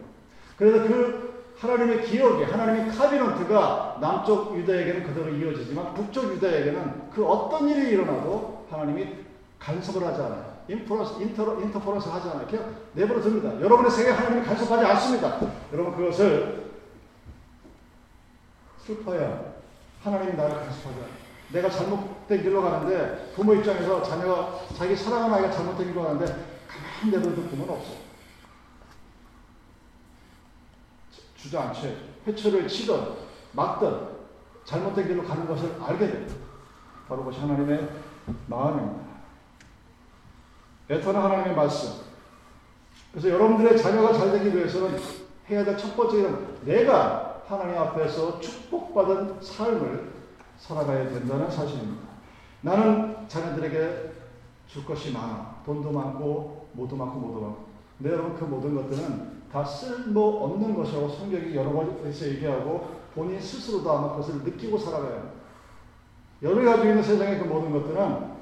그래서 0.57 0.89
그 0.89 1.27
하나님의 1.59 2.05
기억이 2.05 2.45
하나님의 2.45 2.91
카비넌트가 2.91 3.99
남쪽 4.01 4.57
유다에게는 4.59 5.05
그대로 5.05 5.35
이어지지만 5.35 5.95
북쪽 5.95 6.35
유다에게는 6.35 7.11
그 7.15 7.25
어떤 7.25 7.69
일이 7.69 7.93
일어나도 7.93 8.67
하나님이 8.71 9.09
간섭을 9.59 10.07
하지 10.07 10.21
않아요. 10.23 10.56
인프로스, 10.69 11.23
인터, 11.23 11.61
인터포런스 11.61 12.09
하지 12.09 12.29
않아요. 12.29 12.47
그냥 12.47 12.77
내버려 12.93 13.21
둡니다. 13.21 13.61
여러분의 13.61 13.91
생에 13.91 14.11
하나님이 14.11 14.45
간섭하지 14.45 14.85
않습니다. 14.85 15.41
여러분 15.73 15.95
그것을 15.97 16.73
슬퍼야 18.85 19.55
하나님이 20.03 20.37
나를 20.37 20.57
간섭하지 20.57 20.97
않아요. 20.97 21.27
내가 21.53 21.71
잘못된 21.71 22.43
길로 22.43 22.63
가는데 22.63 23.33
부모 23.35 23.55
입장에서 23.55 24.03
자녀가 24.03 24.61
자기 24.77 24.97
사랑하는 24.97 25.35
아이가 25.37 25.51
잘못된 25.51 25.87
길로 25.87 26.03
가는데 26.03 26.27
가만히 26.67 27.17
내버려 27.17 27.49
두면 27.49 27.71
없어요. 27.71 28.07
주저앉혀야죠. 31.37 32.01
회초를 32.27 32.67
치든 32.67 33.01
막든 33.53 34.17
잘못된 34.65 35.07
길로 35.07 35.23
가는 35.23 35.47
것을 35.47 35.77
알게 35.81 36.11
됩니다. 36.11 36.35
바로 37.09 37.21
그것이 37.21 37.39
하나님의 37.39 37.89
마음입니다. 38.49 39.16
애타는 40.89 41.21
하나님의 41.21 41.55
말씀. 41.55 42.05
그래서 43.11 43.31
여러분들의 43.31 43.79
자녀가 43.79 44.13
잘 44.13 44.33
되기 44.33 44.55
위해서는 44.57 44.99
해야 45.51 45.65
될 45.65 45.77
첫 45.77 45.97
번째 45.97 46.19
일은 46.19 46.37
내가 46.65 47.43
하나님 47.47 47.79
앞에서 47.79 48.41
축복받은 48.41 49.41
삶을 49.41 50.13
살아가야 50.59 51.09
된다는 51.11 51.51
사실입니다. 51.51 52.07
나는 52.63 53.29
자녀들에게 53.29 54.13
줄 54.67 54.85
것이 54.85 55.13
많아. 55.13 55.57
돈도 55.65 55.93
많고, 55.93 56.69
뭐도 56.73 56.97
많고, 56.97 57.19
뭐도 57.21 57.41
많고. 57.41 57.65
근데 57.99 58.13
여러분 58.13 58.35
그 58.37 58.45
모든 58.45 58.75
것들은 58.75 59.37
다 59.53 59.65
쓸모 59.65 60.45
없는 60.45 60.75
것이라고 60.75 61.09
성경이 61.09 61.55
여러 61.55 61.71
번에서 61.73 62.27
얘기하고 62.27 62.97
본인 63.15 63.41
스스로도 63.41 63.91
아마 63.91 64.11
그것을 64.11 64.43
느끼고 64.43 64.77
살아가야 64.77 65.13
합니다. 65.13 65.35
여러 66.43 66.63
가지고 66.65 66.89
있는 66.89 67.03
세상의 67.03 67.39
그 67.39 67.45
모든 67.45 67.73
것들은 67.73 68.36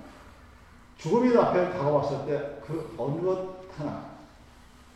죽음이 0.98 1.36
앞에 1.36 1.72
다가왔을 1.72 2.26
때 2.26 2.54
그 2.66 2.94
어느 2.96 3.20
것 3.20 3.56
하나 3.76 4.04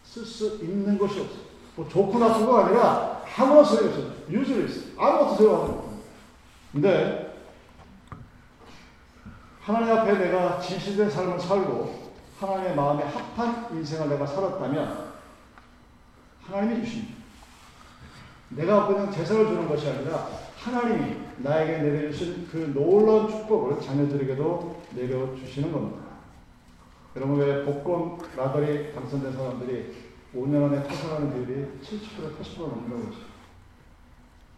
쓸 0.02 0.24
수 0.24 0.58
있는 0.62 0.96
것이 0.96 1.20
없어요. 1.20 1.48
뭐 1.76 1.88
좋고 1.88 2.18
나쁘고가 2.18 2.66
아니라 2.66 3.22
아무런 3.36 3.64
소용이 3.64 3.88
없어요. 3.88 4.12
있어요. 4.64 4.84
아무것도 4.98 5.34
소용없는 5.36 5.76
거예요. 5.76 5.98
근데 6.72 7.38
하나님 9.60 9.96
앞에 9.96 10.12
내가 10.14 10.58
진실된 10.60 11.10
삶을 11.10 11.38
살고 11.38 12.12
하나님의 12.40 12.74
마음에 12.74 13.04
합한 13.04 13.68
인생을 13.72 14.08
내가 14.08 14.26
살았다면 14.26 15.12
하나님이 16.42 16.84
주십니다. 16.84 17.14
내가 18.50 18.86
그냥 18.86 19.12
제사를 19.12 19.46
주는 19.46 19.68
것이 19.68 19.88
아니라 19.88 20.26
하나님이 20.68 21.16
나에게 21.38 21.78
내려주신 21.78 22.48
그 22.50 22.72
놀라운 22.74 23.28
축복을 23.28 23.80
자녀들에게도 23.80 24.82
내려주시는 24.94 25.72
겁니다. 25.72 26.02
여러분 27.16 27.38
왜 27.38 27.64
복권 27.64 28.18
라더리 28.36 28.92
당선된 28.94 29.32
사람들이 29.32 29.94
5년 30.34 30.66
안에 30.66 30.82
타산하는 30.86 31.32
비율이 31.32 31.66
70% 31.82 32.38
80% 32.38 32.60
넘는 32.60 33.06
거죠. 33.06 33.18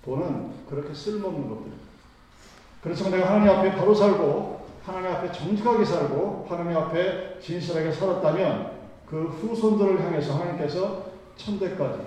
돈은 0.04 0.66
그렇게 0.68 0.92
쓸모없는 0.92 1.48
것들입니다. 1.48 1.84
그렇지만 2.82 3.12
내가 3.12 3.30
하나님 3.30 3.50
앞에 3.50 3.76
바로 3.76 3.94
살고 3.94 4.66
하나님 4.84 5.10
앞에 5.10 5.30
정직하게 5.32 5.84
살고 5.84 6.46
하나님 6.48 6.76
앞에 6.76 7.38
진실하게 7.40 7.92
살았다면 7.92 8.80
그 9.06 9.24
후손들을 9.24 10.02
향해서 10.02 10.34
하나님께서 10.34 11.10
천대까지 11.36 12.00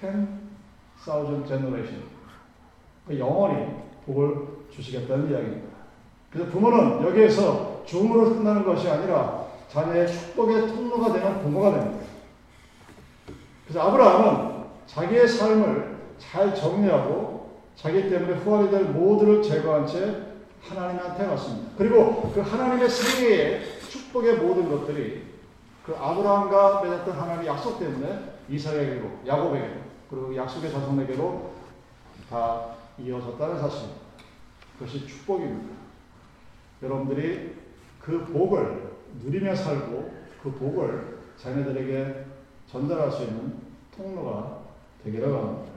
10,000 0.00 1.46
generation 1.46 2.02
그 2.02 2.19
영원히 3.18 3.66
복을 4.06 4.48
주시겠다는 4.70 5.30
이야기입니다. 5.30 5.68
그래서 6.30 6.50
부모는 6.50 7.02
여기에서 7.06 7.82
죽음으로 7.84 8.30
끝나는 8.30 8.64
것이 8.64 8.88
아니라 8.88 9.46
자녀의 9.68 10.06
축복의 10.06 10.68
통로가 10.68 11.12
되는 11.12 11.42
부모가 11.42 11.72
됩니다. 11.72 12.06
그래서 13.64 13.88
아브라함은 13.88 14.64
자기의 14.86 15.28
삶을 15.28 15.96
잘 16.18 16.54
정리하고 16.54 17.50
자기 17.76 18.10
때문에 18.10 18.34
후환이 18.40 18.70
될 18.70 18.84
모두를 18.84 19.42
제거한 19.42 19.86
채 19.86 20.30
하나님한테 20.62 21.26
갔습니다. 21.26 21.70
그리고 21.78 22.30
그 22.34 22.40
하나님의 22.40 22.88
세계의 22.88 23.62
축복의 23.88 24.36
모든 24.36 24.68
것들이 24.70 25.22
그 25.86 25.96
아브라함과 25.96 26.82
맺었던 26.82 27.18
하나님의 27.18 27.46
약속 27.46 27.78
때문에 27.78 28.18
이삭에게로, 28.48 29.08
야곱에게로, 29.26 29.74
그리고 30.10 30.36
약속의 30.36 30.70
자손에게로 30.70 31.50
다 32.28 32.66
이어졌다는 33.04 33.60
사실. 33.60 33.88
그것이 34.78 35.06
축복입니다. 35.06 35.74
여러분들이 36.82 37.56
그 38.00 38.24
복을 38.26 38.90
누리며 39.22 39.54
살고 39.54 40.14
그 40.42 40.52
복을 40.52 41.18
자녀들에게 41.36 42.24
전달할 42.66 43.10
수 43.10 43.24
있는 43.24 43.54
통로가 43.94 44.60
되기를 45.04 45.30
바랍니다. 45.30 45.70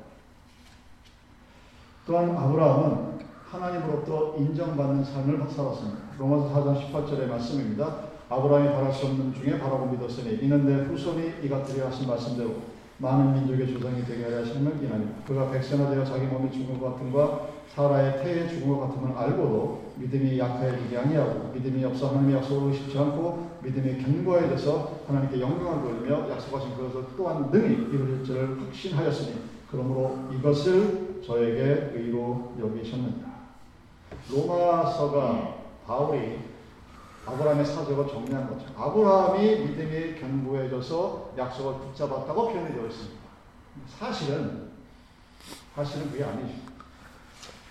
또한 2.06 2.36
아브라함은 2.36 3.20
하나님으로부터 3.50 4.36
인정받는 4.38 5.03
삶을 5.03 5.50
살았습니다. 5.50 6.00
로마서 6.18 6.53
4장 6.53 6.92
18절의 6.92 7.27
말씀입니다. 7.27 8.13
아브라함이 8.30 8.72
바랄 8.74 8.92
수 8.92 9.06
없는 9.06 9.34
중에 9.34 9.60
바라고 9.60 9.86
믿었으니 9.88 10.44
이는 10.44 10.65
내 10.65 10.86
후손이 10.86 11.46
이같으려 11.46 11.88
하신 11.88 12.08
말씀대로 12.08 12.73
많은 12.98 13.34
민족의 13.34 13.74
조상이 13.74 14.04
되게 14.06 14.24
하려 14.24 14.42
하심을 14.42 14.80
기나니 14.80 15.26
그가 15.26 15.52
백성화되어 15.52 16.06
자기 16.06 16.26
몸이 16.28 16.52
죽은 16.52 16.80
것 16.80 16.94
같음과 16.94 17.48
사라의 17.76 18.24
태의 18.24 18.50
죽은 18.50 18.70
것 18.70 18.80
같음을 18.82 19.18
알고도 19.18 19.94
믿음이 19.96 20.38
약하여지지 20.38 20.98
아니하고 20.98 21.52
믿음이 21.54 21.84
없어 21.86 22.10
하나님의 22.10 22.36
약속을 22.36 22.72
의심치 22.72 22.98
않고 22.98 23.58
믿음이 23.63 24.04
견고해져서 24.04 25.00
하나님께 25.08 25.41
영광을 25.41 25.82
돌리며 25.82 26.30
약속하신 26.30 26.76
그것을 26.76 27.06
또한 27.17 27.50
능히 27.52 27.74
이루실 27.91 28.24
줄을 28.24 28.62
확신하였으니 28.62 29.54
그러므로 29.72 30.30
이것을 30.32 31.22
저에게 31.26 31.94
의로 31.96 32.54
여기셨느니라. 32.60 33.34
로마서가 34.30 35.56
바울이 35.88 36.53
아브라함의 37.26 37.66
사적을 37.66 38.08
정리한 38.08 38.50
거죠. 38.50 38.66
아브라함이 38.78 39.56
믿음이 39.60 40.20
견고해져서 40.20 41.34
약속을 41.38 41.88
붙잡았다고 41.88 42.52
표현이 42.52 42.74
되어 42.74 42.88
있습니다. 42.88 43.24
사실은 43.88 44.72
사실은 45.76 46.12
그게 46.12 46.24
아니죠. 46.24 46.54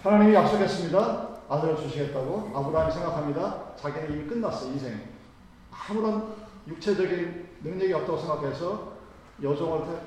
하나님이 0.03 0.35
약속했습니다. 0.35 1.29
아들을 1.49 1.77
주시겠다고 1.77 2.53
아브라함이 2.55 2.93
생각합니다. 2.93 3.77
자기는 3.77 4.13
이미 4.13 4.29
끝났어 4.29 4.67
인생. 4.69 5.01
아무런 5.71 6.35
육체적인 6.67 7.49
능력이 7.63 7.93
없다고 7.93 8.19
생각해서 8.19 8.93
여종을 9.43 9.87
택, 9.87 10.03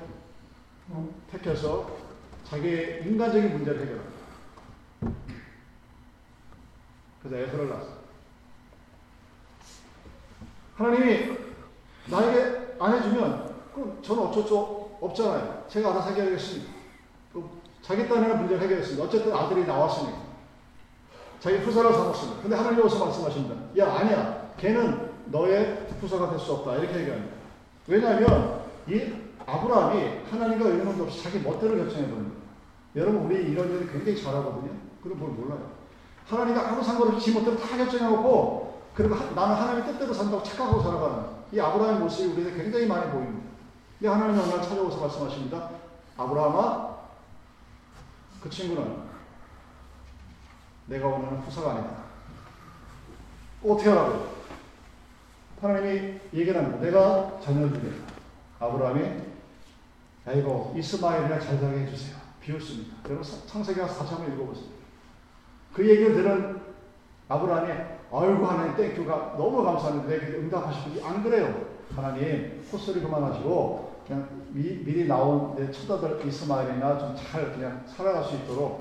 어, 0.90 1.08
택해서 1.30 1.90
자기의 2.44 3.06
인간적인 3.06 3.52
문제를 3.52 3.80
해결합니다. 3.82 4.16
그래서 7.22 7.36
애서를 7.36 7.68
낳았어요. 7.68 7.95
하나님이 10.76 11.36
나에게 12.10 12.76
안 12.78 12.94
해주면 12.94 13.54
그럼 13.74 13.98
저는 14.02 14.22
어쩔 14.24 14.44
수 14.44 14.56
없잖아요. 15.00 15.64
제가 15.68 15.90
알아서 15.90 16.10
해결하겠습니다. 16.10 16.72
자기 17.82 18.08
딴에는 18.08 18.38
문제를 18.38 18.62
해결했습니다. 18.62 19.04
어쨌든 19.04 19.34
아들이 19.34 19.64
나왔으니까. 19.64 20.26
자기 21.40 21.56
후사를 21.58 21.92
삼았습니다. 21.92 22.42
근데 22.42 22.56
하나님 22.56 22.84
어서 22.84 23.04
말씀하십니다. 23.04 23.54
야, 23.78 23.94
아니야. 23.98 24.52
걔는 24.58 25.10
너의 25.26 25.86
후사가 26.00 26.30
될 26.30 26.38
수 26.38 26.52
없다. 26.54 26.76
이렇게 26.76 27.00
얘기합니다. 27.00 27.36
왜냐하면 27.86 28.60
이 28.88 29.12
아브라함이 29.46 30.20
하나님과 30.30 30.68
의논도 30.68 31.04
없이 31.04 31.22
자기 31.22 31.38
멋대로 31.38 31.76
결정해버립니다. 31.76 32.36
여러분, 32.96 33.26
우리 33.26 33.50
이런 33.50 33.68
일을 33.70 33.92
굉장히 33.92 34.20
잘하거든요. 34.20 34.70
그럼 35.02 35.18
뭘 35.18 35.30
몰라요. 35.32 35.70
하나님과 36.26 36.68
아무 36.68 36.82
상관없이 36.82 37.26
지 37.30 37.38
멋대로 37.38 37.56
다 37.56 37.76
결정해놓고, 37.76 38.65
그리고 38.96 39.14
하, 39.14 39.30
나는 39.32 39.54
하나님 39.54 39.84
뜻대로 39.84 40.12
산다고 40.12 40.42
착각하고 40.42 40.82
살아가는 40.82 41.26
이 41.52 41.60
아브라함의 41.60 42.00
모습이 42.00 42.32
우리에게 42.32 42.62
굉장히 42.62 42.86
많이 42.86 43.10
보입니다. 43.12 43.46
근데 43.98 44.08
하나님이 44.08 44.40
오늘 44.40 44.62
찾아오서 44.62 45.00
말씀하십니다. 45.00 45.70
아브라함아, 46.16 46.96
그 48.42 48.48
친구는 48.48 49.02
내가 50.86 51.08
원하는 51.08 51.38
후사가 51.40 51.72
아니다. 51.72 51.96
어떻게 53.62 53.90
하라고? 53.90 54.34
하나님이 55.60 56.18
얘기를 56.32 56.56
합니다. 56.56 56.80
내가 56.80 57.38
자녀를 57.40 57.74
주겠다. 57.74 58.12
아브라함이 58.60 59.02
야 60.26 60.32
이거 60.32 60.72
이스마엘이나 60.74 61.38
잘 61.38 61.58
살게 61.58 61.80
해주세요. 61.80 62.16
비웃습니다. 62.40 62.96
여러분 63.10 63.24
창세기 63.46 63.78
가서 63.78 64.00
다시 64.00 64.14
한번 64.14 64.32
읽어보세요. 64.32 64.66
그 65.74 65.86
얘기를 65.86 66.14
들은 66.14 66.60
아브라함이 67.28 67.95
아이고 68.12 68.46
하나님 68.46 68.76
땡큐가 68.76 69.34
너무 69.36 69.62
내게 70.06 70.26
응답하시고 70.38 71.04
안 71.04 71.22
그래요. 71.22 71.66
하나님 71.94 72.64
콧소리 72.70 73.00
그만하시고 73.00 74.02
그냥 74.06 74.28
미, 74.50 74.62
미리 74.84 75.06
나온 75.06 75.54
내 75.56 75.70
처자들 75.70 76.24
이스마엘이나 76.26 76.98
좀 76.98 77.16
잘 77.16 77.52
그냥 77.52 77.84
살아갈 77.86 78.24
수 78.24 78.36
있도록 78.36 78.80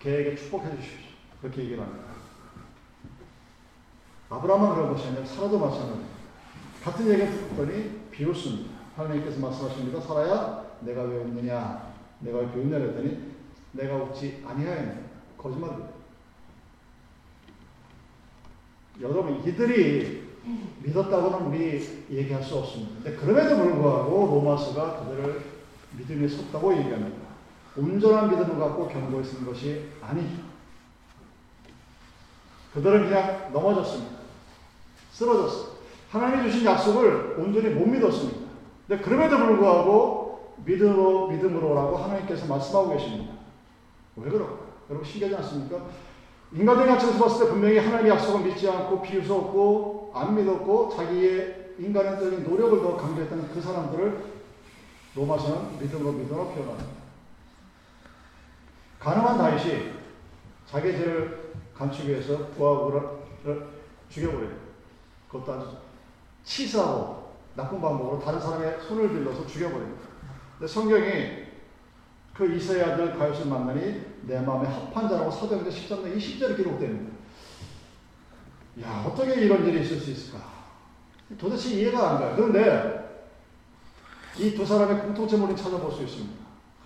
걔에게 0.00 0.34
축복해 0.34 0.70
주십시오. 0.76 1.10
그렇게 1.40 1.62
얘기를 1.62 1.82
합니다. 1.82 2.04
아브라함은 4.28 4.74
그런 4.74 4.92
것이 4.92 5.08
아니라 5.08 5.24
사라도 5.24 5.58
마찬가지입니다. 5.58 6.08
같은 6.84 7.08
얘기를 7.08 7.30
듣더니 7.30 8.00
비웃습니다. 8.10 8.70
하나님께서 8.96 9.40
말씀하십니다. 9.40 10.00
살아야 10.00 10.64
내가 10.80 11.02
왜 11.02 11.18
웃느냐? 11.18 11.92
내가 12.20 12.38
왜 12.38 12.52
비웃냐 12.52 12.78
그랬더니 12.78 13.34
내가 13.72 13.96
웃지 13.96 14.42
아니하였네. 14.46 15.04
거짓말입니다. 15.36 15.99
여러분 19.00 19.42
이들이 19.46 20.30
믿었다고는 20.82 21.46
우리 21.46 22.04
얘기할 22.10 22.42
수 22.42 22.58
없습니다. 22.58 23.02
근데 23.02 23.16
그럼에도 23.16 23.56
불구하고 23.56 24.26
로마서가 24.34 25.00
그들을 25.00 25.42
믿음에 25.98 26.26
섰다고 26.28 26.76
얘기합니다. 26.78 27.30
온전한 27.76 28.30
믿음을 28.30 28.58
갖고 28.58 28.88
경고했는 28.88 29.46
것이 29.46 29.88
아니죠. 30.00 30.42
그들은 32.74 33.08
그냥 33.08 33.52
넘어졌습니다. 33.52 34.20
쓰러졌어요. 35.12 35.70
하나님이 36.10 36.50
주신 36.50 36.66
약속을 36.66 37.36
온전히 37.38 37.70
못 37.70 37.86
믿었습니다. 37.86 38.40
근데 38.86 39.02
그럼에도 39.02 39.38
불구하고 39.38 40.54
믿음으로, 40.64 41.28
믿음으로라고 41.28 41.96
하나님께서 41.96 42.46
말씀하고 42.46 42.90
계십니다. 42.90 43.34
왜 44.16 44.30
그럴까? 44.30 44.56
여러분 44.88 45.08
신기하지 45.08 45.36
않습니까? 45.36 45.86
인간적인 46.52 46.92
관점에서 46.92 47.24
봤을 47.24 47.44
때 47.44 47.52
분명히 47.52 47.78
하나님의 47.78 48.10
약속을 48.12 48.44
믿지 48.44 48.68
않고 48.68 49.02
비웃었고 49.02 50.12
안 50.14 50.34
믿었고 50.34 50.90
자기의 50.94 51.74
인간적인 51.78 52.42
노력을 52.42 52.82
더 52.82 52.96
강조했던 52.96 53.50
그 53.54 53.60
사람들을 53.60 54.24
로마서는 55.14 55.78
믿음으로 55.78 56.12
믿음으로 56.12 56.48
표현합니다. 56.48 56.88
가능한 58.98 59.38
다윗이 59.38 59.92
자기 60.66 60.92
죄를 60.92 61.52
감추기 61.74 62.10
위해서 62.10 62.48
부하고를 62.48 63.68
죽여버려요. 64.08 64.50
그것도 65.28 65.52
아주 65.52 65.76
치사하고 66.44 67.30
나쁜 67.54 67.80
방법으로 67.80 68.20
다른 68.20 68.40
사람의 68.40 68.80
손을 68.86 69.08
빌려서 69.08 69.46
죽여버립니다. 69.46 70.02
근데 70.58 70.72
성경이 70.72 71.49
그 72.40 72.50
이세의 72.56 72.82
아들 72.82 73.18
다윗을 73.18 73.44
만나니 73.44 74.02
내 74.22 74.40
마음에 74.40 74.66
합한 74.66 75.10
자라고 75.10 75.30
사도행전 75.30 75.70
13장 75.70 76.16
20절에 76.16 76.56
기록됩니다. 76.56 77.12
야 78.82 79.04
어떻게 79.06 79.42
이런 79.42 79.66
일이 79.66 79.82
있을 79.82 80.00
수 80.00 80.10
있을까? 80.10 80.42
도대체 81.38 81.68
이해가 81.74 82.12
안 82.12 82.18
가요. 82.18 82.34
그런데 82.36 82.98
이 84.38 84.54
두 84.54 84.64
사람의 84.64 85.02
공통점을 85.02 85.54
찾아볼 85.54 85.92
수 85.92 86.02
있습니다. 86.02 86.34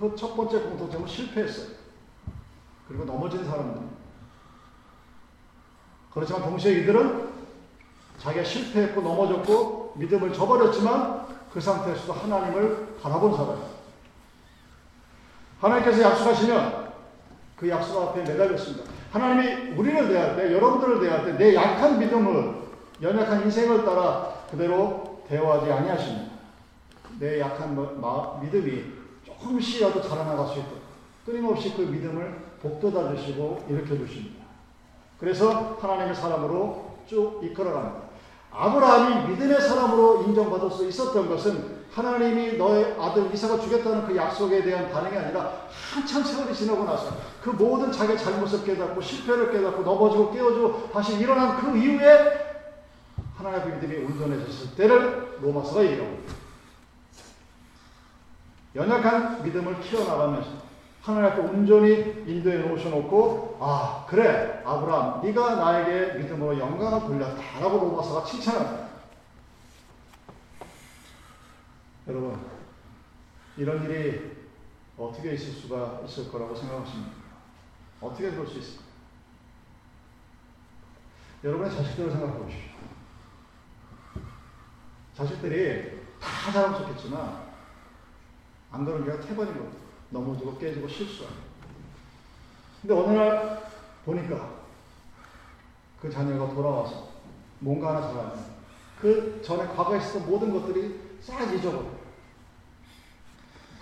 그 0.00 0.16
첫 0.16 0.34
번째 0.34 0.58
공통점은 0.58 1.06
실패했어요. 1.06 1.68
그리고 2.88 3.04
넘어진 3.04 3.44
사람들. 3.44 3.80
그렇지만 6.12 6.42
동시에 6.42 6.80
이들은 6.80 7.28
자기가 8.18 8.42
실패했고 8.44 9.00
넘어졌고 9.02 9.94
믿음을 9.98 10.32
저버렸지만 10.32 11.26
그 11.52 11.60
상태에서도 11.60 12.12
하나님을 12.12 12.96
바라본 13.00 13.36
사람이에요. 13.36 13.73
하나님께서 15.64 16.03
약속하시면 16.03 16.92
그 17.57 17.68
약속 17.68 18.03
앞에 18.03 18.22
매달렸습니다. 18.22 18.85
하나님이 19.11 19.77
우리를 19.79 20.09
대할 20.09 20.37
때, 20.37 20.53
여러분들을 20.53 21.00
대할 21.00 21.24
때 21.24 21.38
내 21.38 21.55
약한 21.55 21.98
믿음을, 21.98 22.55
연약한 23.00 23.42
인생을 23.42 23.85
따라 23.85 24.35
그대로 24.50 25.22
대화하지 25.29 25.72
아니하십니다. 25.72 26.35
내 27.18 27.40
약한 27.40 27.74
마, 28.00 28.38
믿음이 28.42 28.85
조금씩이라도 29.24 30.03
자라나갈 30.03 30.46
수 30.48 30.59
있도록 30.59 30.83
끊임없이 31.24 31.72
그 31.74 31.83
믿음을 31.83 32.44
복돋아 32.61 33.14
주시고 33.14 33.64
일으켜 33.68 33.96
주십니다. 33.96 34.44
그래서 35.18 35.79
하나님의 35.81 36.14
사람으로 36.14 36.96
쭉 37.07 37.40
이끌어갑니다. 37.42 38.05
아브라함이 38.53 39.31
믿음의 39.31 39.61
사람으로 39.61 40.24
인정받을 40.24 40.70
수 40.70 40.87
있었던 40.87 41.29
것은 41.29 41.73
하나님이 41.94 42.57
너의 42.57 42.96
아들 42.98 43.33
이삭을 43.33 43.61
주겠다는 43.61 44.07
그 44.07 44.16
약속에 44.16 44.62
대한 44.62 44.90
반응이 44.90 45.16
아니라 45.16 45.52
한참 45.92 46.24
세월이 46.24 46.52
지나고 46.52 46.83
나서 46.85 47.16
그 47.40 47.50
모든 47.50 47.92
자기의 47.92 48.18
잘못을 48.18 48.64
깨닫고 48.64 49.00
실패를 49.00 49.52
깨닫고 49.52 49.83
넘어지고 49.83 50.33
깨어지고 50.33 50.90
다시 50.92 51.16
일어난 51.18 51.57
그 51.57 51.76
이후에 51.78 52.57
하나님의 53.37 53.76
믿음이 53.76 54.04
온전해졌을 54.07 54.74
때를 54.74 55.38
로마서가 55.40 55.85
얘기합니다. 55.85 56.35
연약한 58.74 59.44
믿음을 59.44 59.80
키워나가면서 59.80 60.50
하나님 61.00 61.30
앞에 61.30 61.40
온전히 61.42 62.24
인도해 62.26 62.59
놓으셔놓고 62.59 63.59
아 63.61 64.04
그래 64.09 64.62
아브라함 64.64 65.22
네가 65.22 65.54
나에게 65.54 66.18
믿음으로 66.18 66.59
영광을 66.59 67.00
돌렸다라고 67.07 67.78
로마서가 67.78 68.24
칭찬합니다. 68.24 68.83
여러분 72.06 72.38
이런 73.56 73.82
일이 73.84 74.34
어떻게 74.98 75.34
있을 75.34 75.52
수가 75.52 76.02
있을 76.04 76.30
거라고 76.30 76.54
생각하십니까? 76.54 77.12
어떻게 78.00 78.30
그럴 78.30 78.46
수 78.46 78.58
있을까? 78.58 78.84
여러분의 81.42 81.74
자식들을 81.74 82.10
생각해 82.10 82.38
보십시오. 82.38 82.74
자식들이 85.14 86.00
다 86.20 86.52
자랑스럽겠지만 86.52 87.44
안 88.72 88.84
그런 88.84 89.04
게가 89.04 89.20
태반인 89.20 89.54
겁니다. 89.54 89.78
넘어지고 90.10 90.58
깨지고 90.58 90.88
실수하고. 90.88 91.34
근데 92.80 92.94
어느 92.94 93.16
날 93.16 93.70
보니까 94.04 94.54
그 96.00 96.10
자녀가 96.10 96.52
돌아와서 96.52 97.08
뭔가 97.60 97.90
하나 97.90 98.00
잘하는 98.02 98.44
그 99.00 99.40
전에 99.44 99.66
과거에 99.74 99.98
있었던 99.98 100.26
모든 100.26 100.52
것들이 100.52 101.00
싹 101.20 101.52
잊어버려. 101.52 101.93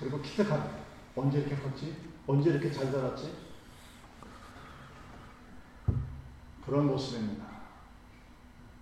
그리고 0.03 0.21
기특한 0.21 0.69
언제 1.15 1.39
이렇게 1.39 1.55
컸지? 1.55 1.97
언제 2.27 2.51
이렇게 2.51 2.71
잘 2.73 2.91
자랐지? 2.91 3.33
그런 6.67 6.87
모습입니다. 6.87 7.45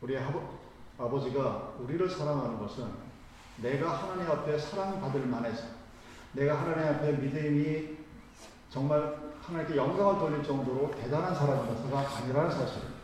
우리 0.00 0.16
아버, 0.16 0.59
아버지가 0.98 1.74
우리를 1.78 2.09
사랑하는 2.09 2.59
것은 2.59 2.88
내가 3.59 3.98
하나님 3.98 4.30
앞에 4.30 4.59
사랑받을 4.59 5.26
만해서 5.26 5.64
내가 6.33 6.62
하나님 6.62 6.94
앞에 6.94 7.12
믿음이 7.12 7.98
정말 8.70 9.18
하나님께 9.42 9.76
영광을 9.76 10.18
돌릴 10.18 10.42
정도로 10.42 10.90
대단한 10.92 11.35
사람이라서가 11.35 12.16
아니라는 12.16 12.50
사실입니다. 12.50 13.00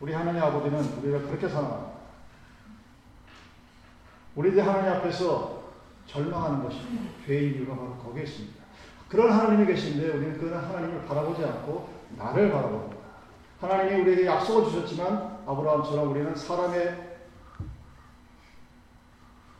우리 0.00 0.12
하나님 0.12 0.42
아버지는 0.42 0.82
우리를 0.98 1.26
그렇게 1.26 1.48
사랑합니다. 1.48 1.96
우리들 4.34 4.66
하나님 4.66 4.92
앞에서 4.92 5.55
절망하는 6.06 6.62
것이 6.62 6.78
죄의 7.26 7.52
이유가 7.52 7.74
바로 7.74 7.96
거기에 7.96 8.22
있습니다. 8.24 8.64
그런 9.08 9.32
하나님이 9.32 9.66
계신데 9.66 10.08
우리는 10.08 10.38
그 10.38 10.52
하나님을 10.52 11.04
바라보지 11.04 11.44
않고 11.44 11.88
나를 12.16 12.50
바라봅니다. 12.50 12.96
하나님이 13.60 14.02
우리에게 14.02 14.26
약속을 14.26 14.70
주셨지만 14.70 15.40
아브라함처럼 15.46 16.10
우리는 16.10 16.34
사람의 16.34 17.18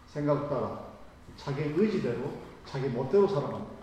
생각 0.08 0.48
따라 0.48 0.80
자기 1.36 1.62
의지대로 1.62 2.32
자기 2.64 2.88
멋대로 2.88 3.26
살아갑니다. 3.28 3.76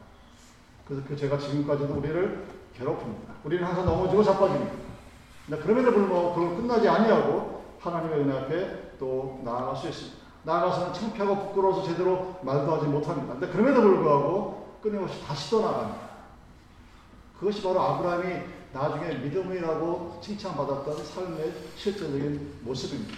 그래서 0.87 1.03
그 1.07 1.15
죄가 1.15 1.37
지금까지도 1.37 1.93
우리를 1.95 2.45
괴롭힙니다. 2.75 3.33
우리는 3.43 3.63
항상 3.63 3.85
넘어지고 3.85 4.23
자빠집니다. 4.23 4.73
그럼에도 5.61 5.91
불구하고 5.93 6.33
그걸 6.33 6.55
끝나지 6.55 6.87
아니하고 6.87 7.63
하나님의 7.79 8.19
은혜 8.21 8.37
앞에 8.37 8.97
또 8.97 9.41
나아갈 9.43 9.75
수 9.75 9.87
있습니다. 9.87 10.22
나아가서는 10.43 10.93
창피하고 10.93 11.47
부끄러워서 11.47 11.83
제대로 11.83 12.35
말도 12.41 12.75
하지 12.75 12.85
못합니다. 12.87 13.33
근데 13.33 13.47
그럼에도 13.47 13.81
불구하고 13.81 14.77
끊임없이 14.81 15.23
다시 15.25 15.49
또 15.49 15.61
나갑니다. 15.61 16.01
그것이 17.39 17.63
바로 17.63 17.79
아브라함이 17.81 18.41
나중에 18.73 19.15
믿음이라고 19.15 20.19
칭찬받았던 20.21 21.05
삶의 21.05 21.53
실제적인 21.75 22.59
모습입니다. 22.61 23.17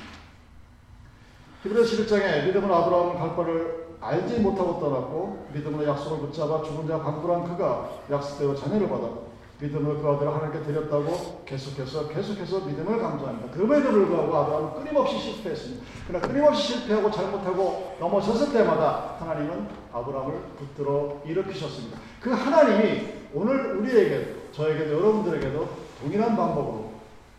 히브리서 1.63 2.03
11장에 2.03 2.45
믿음은 2.45 2.71
아브라함은 2.71 3.17
갈 3.17 3.35
바를 3.35 3.85
알지 4.01 4.39
못하고 4.39 4.79
떠났고 4.79 5.47
믿음으로 5.53 5.87
약속을 5.87 6.27
붙잡아 6.27 6.61
죽은 6.61 6.87
자 6.87 6.99
강구란 6.99 7.45
그가 7.45 7.89
약속대로 8.11 8.55
자녀를 8.55 8.87
받아 8.87 9.24
믿음으로 9.59 10.01
그 10.01 10.09
아들을 10.09 10.33
하나님께 10.33 10.63
드렸다고 10.63 11.43
계속해서 11.45 12.07
계속해서 12.09 12.65
믿음을 12.65 12.99
강조합니다. 12.99 13.51
그럼에도 13.51 13.91
불구하고 13.91 14.35
아브라함은 14.35 14.83
끊임없이 14.83 15.19
실패했습니다. 15.19 15.85
그러나 16.07 16.27
끊임없이 16.27 16.73
실패하고 16.73 17.09
잘못하고 17.09 17.95
넘어섰을 17.99 18.51
때마다 18.51 19.15
하나님은 19.19 19.67
아브라함을 19.93 20.39
붙들어 20.57 21.21
일으키셨습니다. 21.25 21.97
그 22.19 22.31
하나님이 22.31 23.13
오늘 23.33 23.77
우리에게 23.77 24.35
저에게도 24.51 24.91
여러분들에게도 24.91 25.69
동일한 26.01 26.35
방법으로 26.35 26.91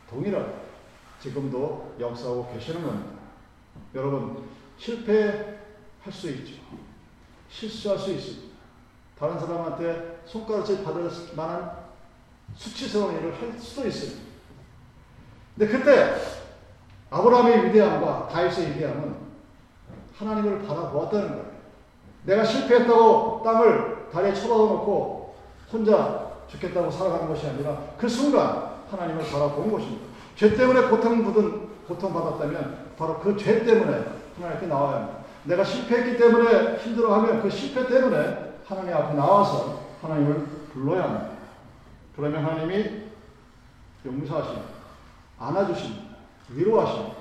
동일한 0.08 0.54
지금도 1.20 1.96
역사하고 2.00 2.50
계시는 2.52 2.82
겁니다. 2.82 3.10
여러분 3.94 4.42
실패 4.78 5.56
할 6.02 6.12
수 6.12 6.30
있죠. 6.30 6.54
실수할 7.48 7.98
수 7.98 8.12
있습니다. 8.12 8.56
다른 9.18 9.40
사람한테 9.40 10.22
손가락질 10.26 10.84
받을 10.84 11.10
만한 11.34 11.85
수치스러운 12.56 13.16
일을 13.16 13.32
할 13.40 13.58
수도 13.58 13.86
있습니다. 13.86 14.20
근데 15.58 15.72
그때 15.78 16.14
아브라함의 17.10 17.66
위대함과 17.66 18.28
다윗의 18.28 18.70
위대함은 18.70 19.14
하나님을 20.18 20.66
바라보았다는 20.66 21.28
거예요. 21.28 21.44
내가 22.24 22.44
실패했다고 22.44 23.42
땅을 23.44 24.08
다리에 24.12 24.34
쳐박아놓고 24.34 25.34
혼자 25.72 26.32
죽겠다고 26.48 26.90
살아가는 26.90 27.28
것이 27.28 27.46
아니라 27.46 27.78
그 27.98 28.08
순간 28.08 28.76
하나님을 28.90 29.24
바라본 29.30 29.70
것입니다. 29.70 30.06
죄 30.36 30.54
때문에 30.54 30.82
고통 30.88 31.24
받은 31.24 31.66
고통받았다면 31.86 32.86
바로 32.98 33.18
그 33.20 33.36
죄 33.36 33.64
때문에 33.64 34.04
하나님께 34.38 34.66
나와야 34.66 34.96
합니다. 34.96 35.18
내가 35.44 35.62
실패했기 35.64 36.16
때문에 36.18 36.76
힘들어하면 36.78 37.42
그 37.42 37.50
실패 37.50 37.86
때문에 37.86 38.54
하나님 38.66 38.94
앞에 38.94 39.14
나와서 39.14 39.80
하나님을 40.02 40.46
불러야 40.72 41.04
합니다. 41.04 41.35
그러면 42.16 42.44
하나님이 42.44 43.02
용서하시 44.04 44.58
안아주십니다. 45.38 46.16
위로하십니다. 46.50 47.16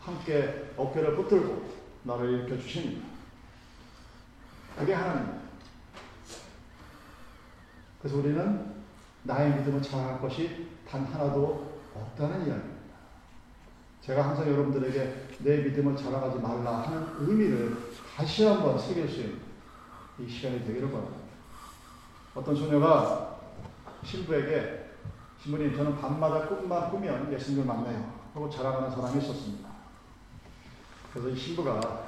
함께 0.00 0.72
어깨를 0.76 1.16
붙들고 1.16 1.68
나를 2.04 2.30
일으켜 2.30 2.56
주십니다. 2.56 3.04
그게 4.78 4.94
하나님입니다. 4.94 5.46
그래서 8.00 8.18
우리는 8.18 8.74
나의 9.24 9.56
믿음을 9.56 9.82
자랑할 9.82 10.20
것이 10.20 10.68
단 10.88 11.04
하나도 11.04 11.80
없다는 11.94 12.46
이야기입니다. 12.46 12.76
제가 14.02 14.28
항상 14.28 14.46
여러분들에게 14.46 15.26
내 15.40 15.56
믿음을 15.56 15.96
자랑하지 15.96 16.38
말라 16.38 16.82
하는 16.82 17.08
의미를 17.18 17.76
다시 18.16 18.44
한번 18.44 18.78
새길 18.78 19.08
수 19.08 19.20
있는 19.20 19.40
이 20.20 20.28
시간이 20.28 20.64
되기를 20.64 20.92
바랍니다. 20.92 21.18
어떤 22.36 22.54
소녀가 22.54 23.35
신부에게 24.06 24.86
신부님 25.42 25.76
저는 25.76 26.00
밤마다 26.00 26.48
꿈만 26.48 26.90
꾸면 26.90 27.32
예수님을 27.32 27.64
만나요 27.64 28.12
하고 28.32 28.48
자랑하는 28.48 28.90
사람이 28.90 29.18
있었습니다. 29.18 29.68
그래서 31.12 31.28
이 31.28 31.36
신부가 31.36 32.06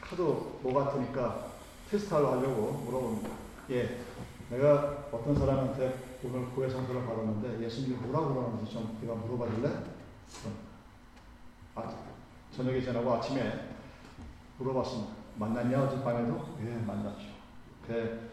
하도 0.00 0.60
뭐 0.62 0.72
같으니까 0.74 1.48
테스트하려 1.90 2.32
하려고 2.32 2.72
물어봅니다. 2.84 3.30
예, 3.70 4.00
내가 4.48 5.08
어떤 5.10 5.34
사람한테 5.36 6.18
오늘 6.22 6.70
선서를 6.70 7.06
받았는데 7.06 7.64
예수님이 7.64 7.96
뭐라고 7.96 8.34
그러는지 8.34 8.72
좀 8.72 8.98
네가 9.00 9.14
물어봐 9.14 9.54
줄래? 9.54 9.70
아, 11.74 11.94
저녁에 12.54 12.80
지나고 12.80 13.14
아침에 13.14 13.68
물어봤습니다. 14.58 15.12
만났냐 15.36 15.82
어젯밤에도? 15.82 16.56
예, 16.62 16.76
만났죠. 16.86 17.26
그 17.86 18.30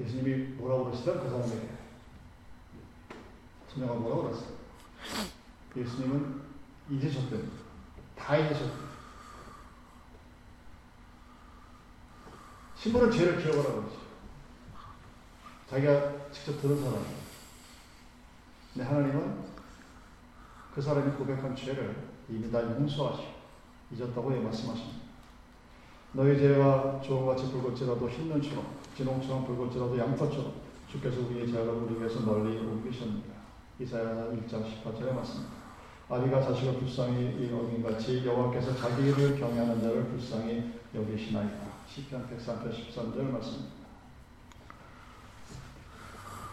예수님이 0.00 0.54
뭐라고 0.54 0.86
그러시던 0.86 1.20
그 1.22 1.28
사람에게 1.28 1.83
소녀가 3.74 3.94
뭐라고 3.94 4.24
그랬어요? 4.24 4.54
예수님은 5.76 6.42
잊으셨대요. 6.90 7.42
다 8.16 8.36
잊으셨대요. 8.36 8.94
신부는 12.76 13.10
죄를 13.10 13.42
기억하라고 13.42 13.80
그러죠. 13.80 13.96
자기가 15.68 16.30
직접 16.30 16.60
들은 16.60 16.76
사람이에요. 16.78 17.24
근데 18.72 18.86
하나님은 18.86 19.44
그 20.74 20.82
사람이 20.82 21.12
고백한 21.16 21.56
죄를 21.56 22.08
이미 22.28 22.50
다 22.50 22.62
용서하시고 22.62 23.34
잊었다고 23.92 24.36
예 24.36 24.40
말씀하십니다. 24.40 25.04
너희 26.12 26.38
죄가 26.38 27.00
조금같이 27.00 27.50
붉을지라도 27.50 28.08
흰 28.08 28.28
눈처럼 28.28 28.76
진홍처럼 28.96 29.46
붉을지라도 29.46 29.98
양털처럼 29.98 30.52
주께서 30.88 31.20
우리의 31.22 31.50
죄악을 31.50 31.72
우리에게서 31.72 32.20
멀리 32.20 32.58
옮기셨느니라. 32.58 33.33
이사야 33.80 34.28
1장 34.30 34.62
18절에 34.62 35.12
맞습니다. 35.12 35.52
아비가 36.08 36.40
자식을 36.40 36.78
불쌍히 36.78 37.50
여긴같이 37.50 38.24
여호와께서 38.24 38.76
자기를 38.76 39.40
경외하는 39.40 39.80
자를 39.80 40.04
불쌍히 40.08 40.80
여기시나이다. 40.94 41.66
시편 41.88 42.28
103편 42.28 42.70
13절 42.70 43.30
말씀입니다. 43.32 43.74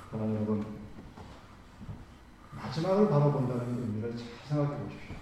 그러나 0.10 0.34
여러분 0.34 0.66
마지막을 2.52 3.10
바라본다는 3.10 3.82
의미를 3.82 4.18
잘 4.18 4.28
생각해 4.48 4.84
보십시오. 4.84 5.16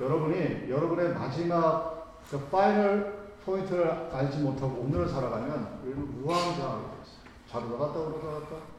여러분이 0.00 0.70
여러분의 0.70 1.14
마지막 1.14 2.20
그 2.30 2.38
final 2.50 3.30
point를 3.44 3.90
알지 4.12 4.38
못하고 4.40 4.82
오늘을 4.82 5.08
살아가면 5.08 5.80
우왕좌왕이 6.22 6.84
되겠어요. 6.90 7.18
좌로 7.48 7.68
나갔다 7.70 8.00
우로 8.00 8.22
나갔다. 8.22 8.77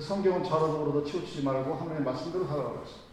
성경은 0.00 0.42
좌로도 0.42 0.82
우로도 0.82 1.04
치우치지 1.04 1.42
말고 1.44 1.74
하나님의 1.74 2.02
말씀대로 2.02 2.46
살아가고 2.46 2.82
있어요. 2.84 3.04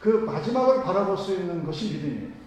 그 0.00 0.08
마지막을 0.24 0.82
바라볼 0.82 1.16
수 1.16 1.34
있는 1.34 1.64
것이 1.64 1.92
믿음이에요. 1.92 2.44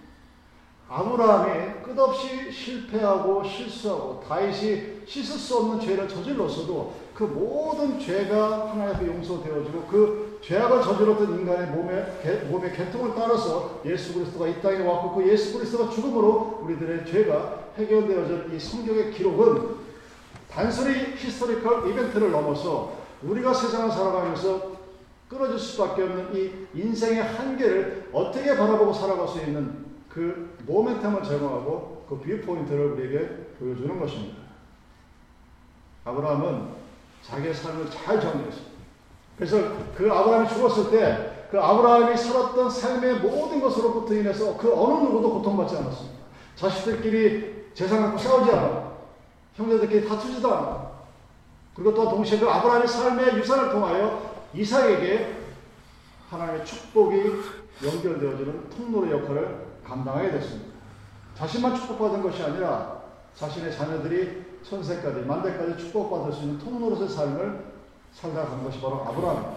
아브라함이 0.88 1.82
끝없이 1.82 2.50
실패하고 2.50 3.44
실수하고 3.44 4.24
다윗이 4.26 5.04
씻을 5.06 5.38
수 5.38 5.58
없는 5.58 5.80
죄를 5.80 6.08
저질렀어도 6.08 6.94
그 7.14 7.24
모든 7.24 8.00
죄가 8.00 8.70
하나님 8.70 8.94
앞에 8.94 9.06
용서되어지고 9.06 9.86
그 9.86 10.38
죄악을 10.42 10.82
저질렀던 10.82 11.40
인간의 11.40 11.66
몸의, 11.70 12.46
몸의 12.48 12.72
계통을 12.72 13.12
따라서 13.14 13.80
예수 13.84 14.14
그리스도가 14.14 14.46
이 14.46 14.62
땅에 14.62 14.78
왔고 14.86 15.16
그 15.16 15.28
예수 15.28 15.58
그리스도가 15.58 15.90
죽음으로 15.90 16.60
우리들의 16.62 17.04
죄가 17.06 17.72
해결되어진 17.76 18.54
이 18.54 18.58
성경의 18.58 19.12
기록은 19.12 19.76
단순히 20.50 21.14
historical 21.16 21.90
event를 21.90 22.30
넘어서 22.30 22.92
우리가 23.22 23.52
세상을 23.52 23.90
살아가면서 23.90 24.78
끊어질 25.28 25.58
수밖에 25.58 26.02
없는 26.02 26.34
이 26.34 26.66
인생의 26.74 27.22
한계를 27.22 28.10
어떻게 28.12 28.56
바라보고 28.56 28.92
살아갈 28.92 29.28
수 29.28 29.40
있는 29.40 29.86
그 30.08 30.56
모멘텀을 30.66 31.22
제공하고 31.24 32.06
그 32.08 32.18
viewpoint를 32.18 32.92
우리에게 32.92 33.28
보여주는 33.58 33.98
것입니다. 34.00 34.38
아브라함은 36.04 36.68
자기의 37.22 37.52
삶을 37.54 37.90
잘 37.90 38.20
정리했습니다. 38.20 38.78
그래서 39.36 39.56
그 39.94 40.10
아브라함이 40.10 40.48
죽었을 40.48 40.90
때 40.90 41.38
그 41.50 41.58
아브라함이 41.58 42.16
살았던 42.16 42.70
삶의 42.70 43.14
모든 43.20 43.60
것으로부터 43.60 44.14
인해서 44.14 44.56
그 44.56 44.72
어느 44.72 45.04
누구도 45.04 45.34
고통받지 45.34 45.76
않았습니다. 45.76 46.18
자식들끼리 46.56 47.70
재산 47.74 48.02
갖고 48.02 48.18
싸우지 48.18 48.50
않아. 48.50 48.92
형제들끼리 49.54 50.06
다투지도 50.06 50.54
않아. 50.54 50.97
그리고 51.78 51.94
또 51.94 52.10
동시에 52.10 52.40
그 52.40 52.50
아브라함의 52.50 52.88
삶의 52.88 53.36
유산을 53.36 53.70
통하여 53.70 54.34
이삭에게 54.52 55.38
하나님의 56.28 56.66
축복이 56.66 57.16
연결되어지는 57.84 58.70
통로의 58.70 59.12
역할을 59.12 59.66
감당하게 59.84 60.32
됐습니다. 60.32 60.72
자신만 61.36 61.76
축복받은 61.76 62.20
것이 62.20 62.42
아니라 62.42 63.00
자신의 63.36 63.72
자녀들이 63.72 64.44
천세까지 64.64 65.20
만대까지 65.20 65.78
축복받을 65.78 66.32
수 66.32 66.42
있는 66.42 66.58
통로로서의 66.58 67.08
삶을 67.08 67.64
살아간 68.12 68.64
것이 68.64 68.80
바로 68.80 68.96
아브라함입니다. 69.04 69.54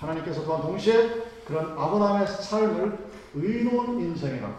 하나님께서 0.00 0.44
또한 0.44 0.60
동시에 0.60 1.22
그런 1.46 1.78
아브라함의 1.78 2.26
삶을 2.28 3.10
의로운 3.36 4.00
인생이라고 4.00 4.54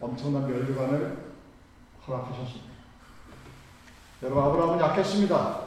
엄청난 0.00 0.50
멸류관을 0.50 1.18
허락하셨습니다. 2.06 2.69
여러분 4.22 4.42
아브라함은 4.42 4.80
약했습니다. 4.80 5.60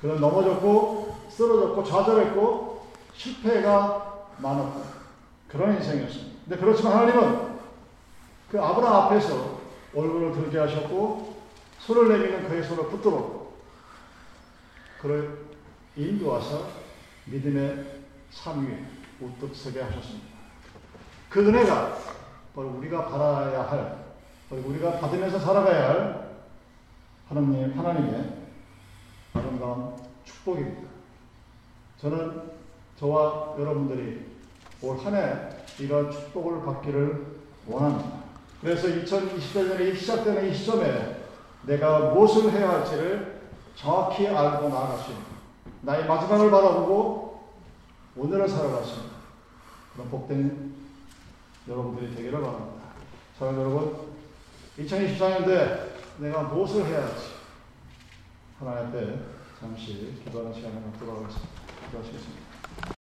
그는 0.00 0.20
넘어졌고 0.20 1.28
쓰러졌고 1.30 1.84
좌절했고 1.84 2.86
실패가 3.14 4.26
많았다. 4.38 4.80
그런 5.48 5.76
인생이었습니다. 5.76 6.40
근데 6.44 6.60
그렇지만 6.60 6.92
하나님은 6.94 7.58
그 8.50 8.60
아브라함 8.60 9.02
앞에서 9.02 9.60
얼굴을 9.94 10.32
들게 10.32 10.58
하셨고 10.58 11.36
손을 11.78 12.08
내미는 12.08 12.48
그의 12.48 12.62
손을 12.64 12.88
붙들어 12.88 13.46
그를 15.00 15.46
인도하사 15.96 16.58
믿음의 17.26 18.00
삶 18.30 18.66
위에 18.66 18.84
우뚝 19.20 19.54
서게 19.54 19.80
하셨습니다. 19.80 20.28
그 21.28 21.46
은혜가 21.46 21.96
바로 22.54 22.68
우리가 22.68 23.06
받아야 23.06 23.62
할, 23.62 24.04
우리가 24.50 24.98
받으면서 24.98 25.38
살아가야 25.38 25.88
할 25.88 26.19
하나님, 27.30 27.78
하나님의 27.78 28.24
아름다운 29.34 29.94
축복입니다. 30.24 30.88
저는 32.00 32.42
저와 32.98 33.54
여러분들이 33.58 34.26
올 34.82 34.96
한 34.98 35.14
해 35.14 35.48
이런 35.78 36.10
축복을 36.10 36.64
받기를 36.64 37.26
원합니다. 37.68 38.20
그래서 38.60 38.88
2020년이 38.88 39.96
시작되는 39.96 40.50
이 40.50 40.54
시점에 40.54 41.20
내가 41.66 42.10
무엇을 42.10 42.50
해야 42.50 42.70
할지를 42.70 43.40
정확히 43.76 44.26
알고 44.26 44.68
나아갈 44.68 44.98
수 44.98 45.10
있는 45.12 45.24
나의 45.82 46.06
마지막을 46.06 46.50
바라보고 46.50 47.48
오늘을 48.16 48.48
살아갈 48.48 48.82
수 48.84 48.96
있는 48.96 49.10
그런 49.94 50.10
복된 50.10 50.74
여러분들이 51.68 52.12
되기를 52.16 52.40
바랍니다. 52.40 52.82
사랑 53.38 53.56
여러분, 53.60 53.96
2024년도에 54.78 55.89
내가 56.20 56.42
무엇을 56.42 56.84
해야 56.84 57.06
할지 57.06 57.30
하나님 58.58 58.88
앞에 58.88 59.18
잠시 59.58 60.20
기도하는 60.22 60.52
시간을 60.52 60.82
갖도록 60.92 61.22
하겠습니다. 61.22 61.48
기도하시겠습니다. 61.86 62.49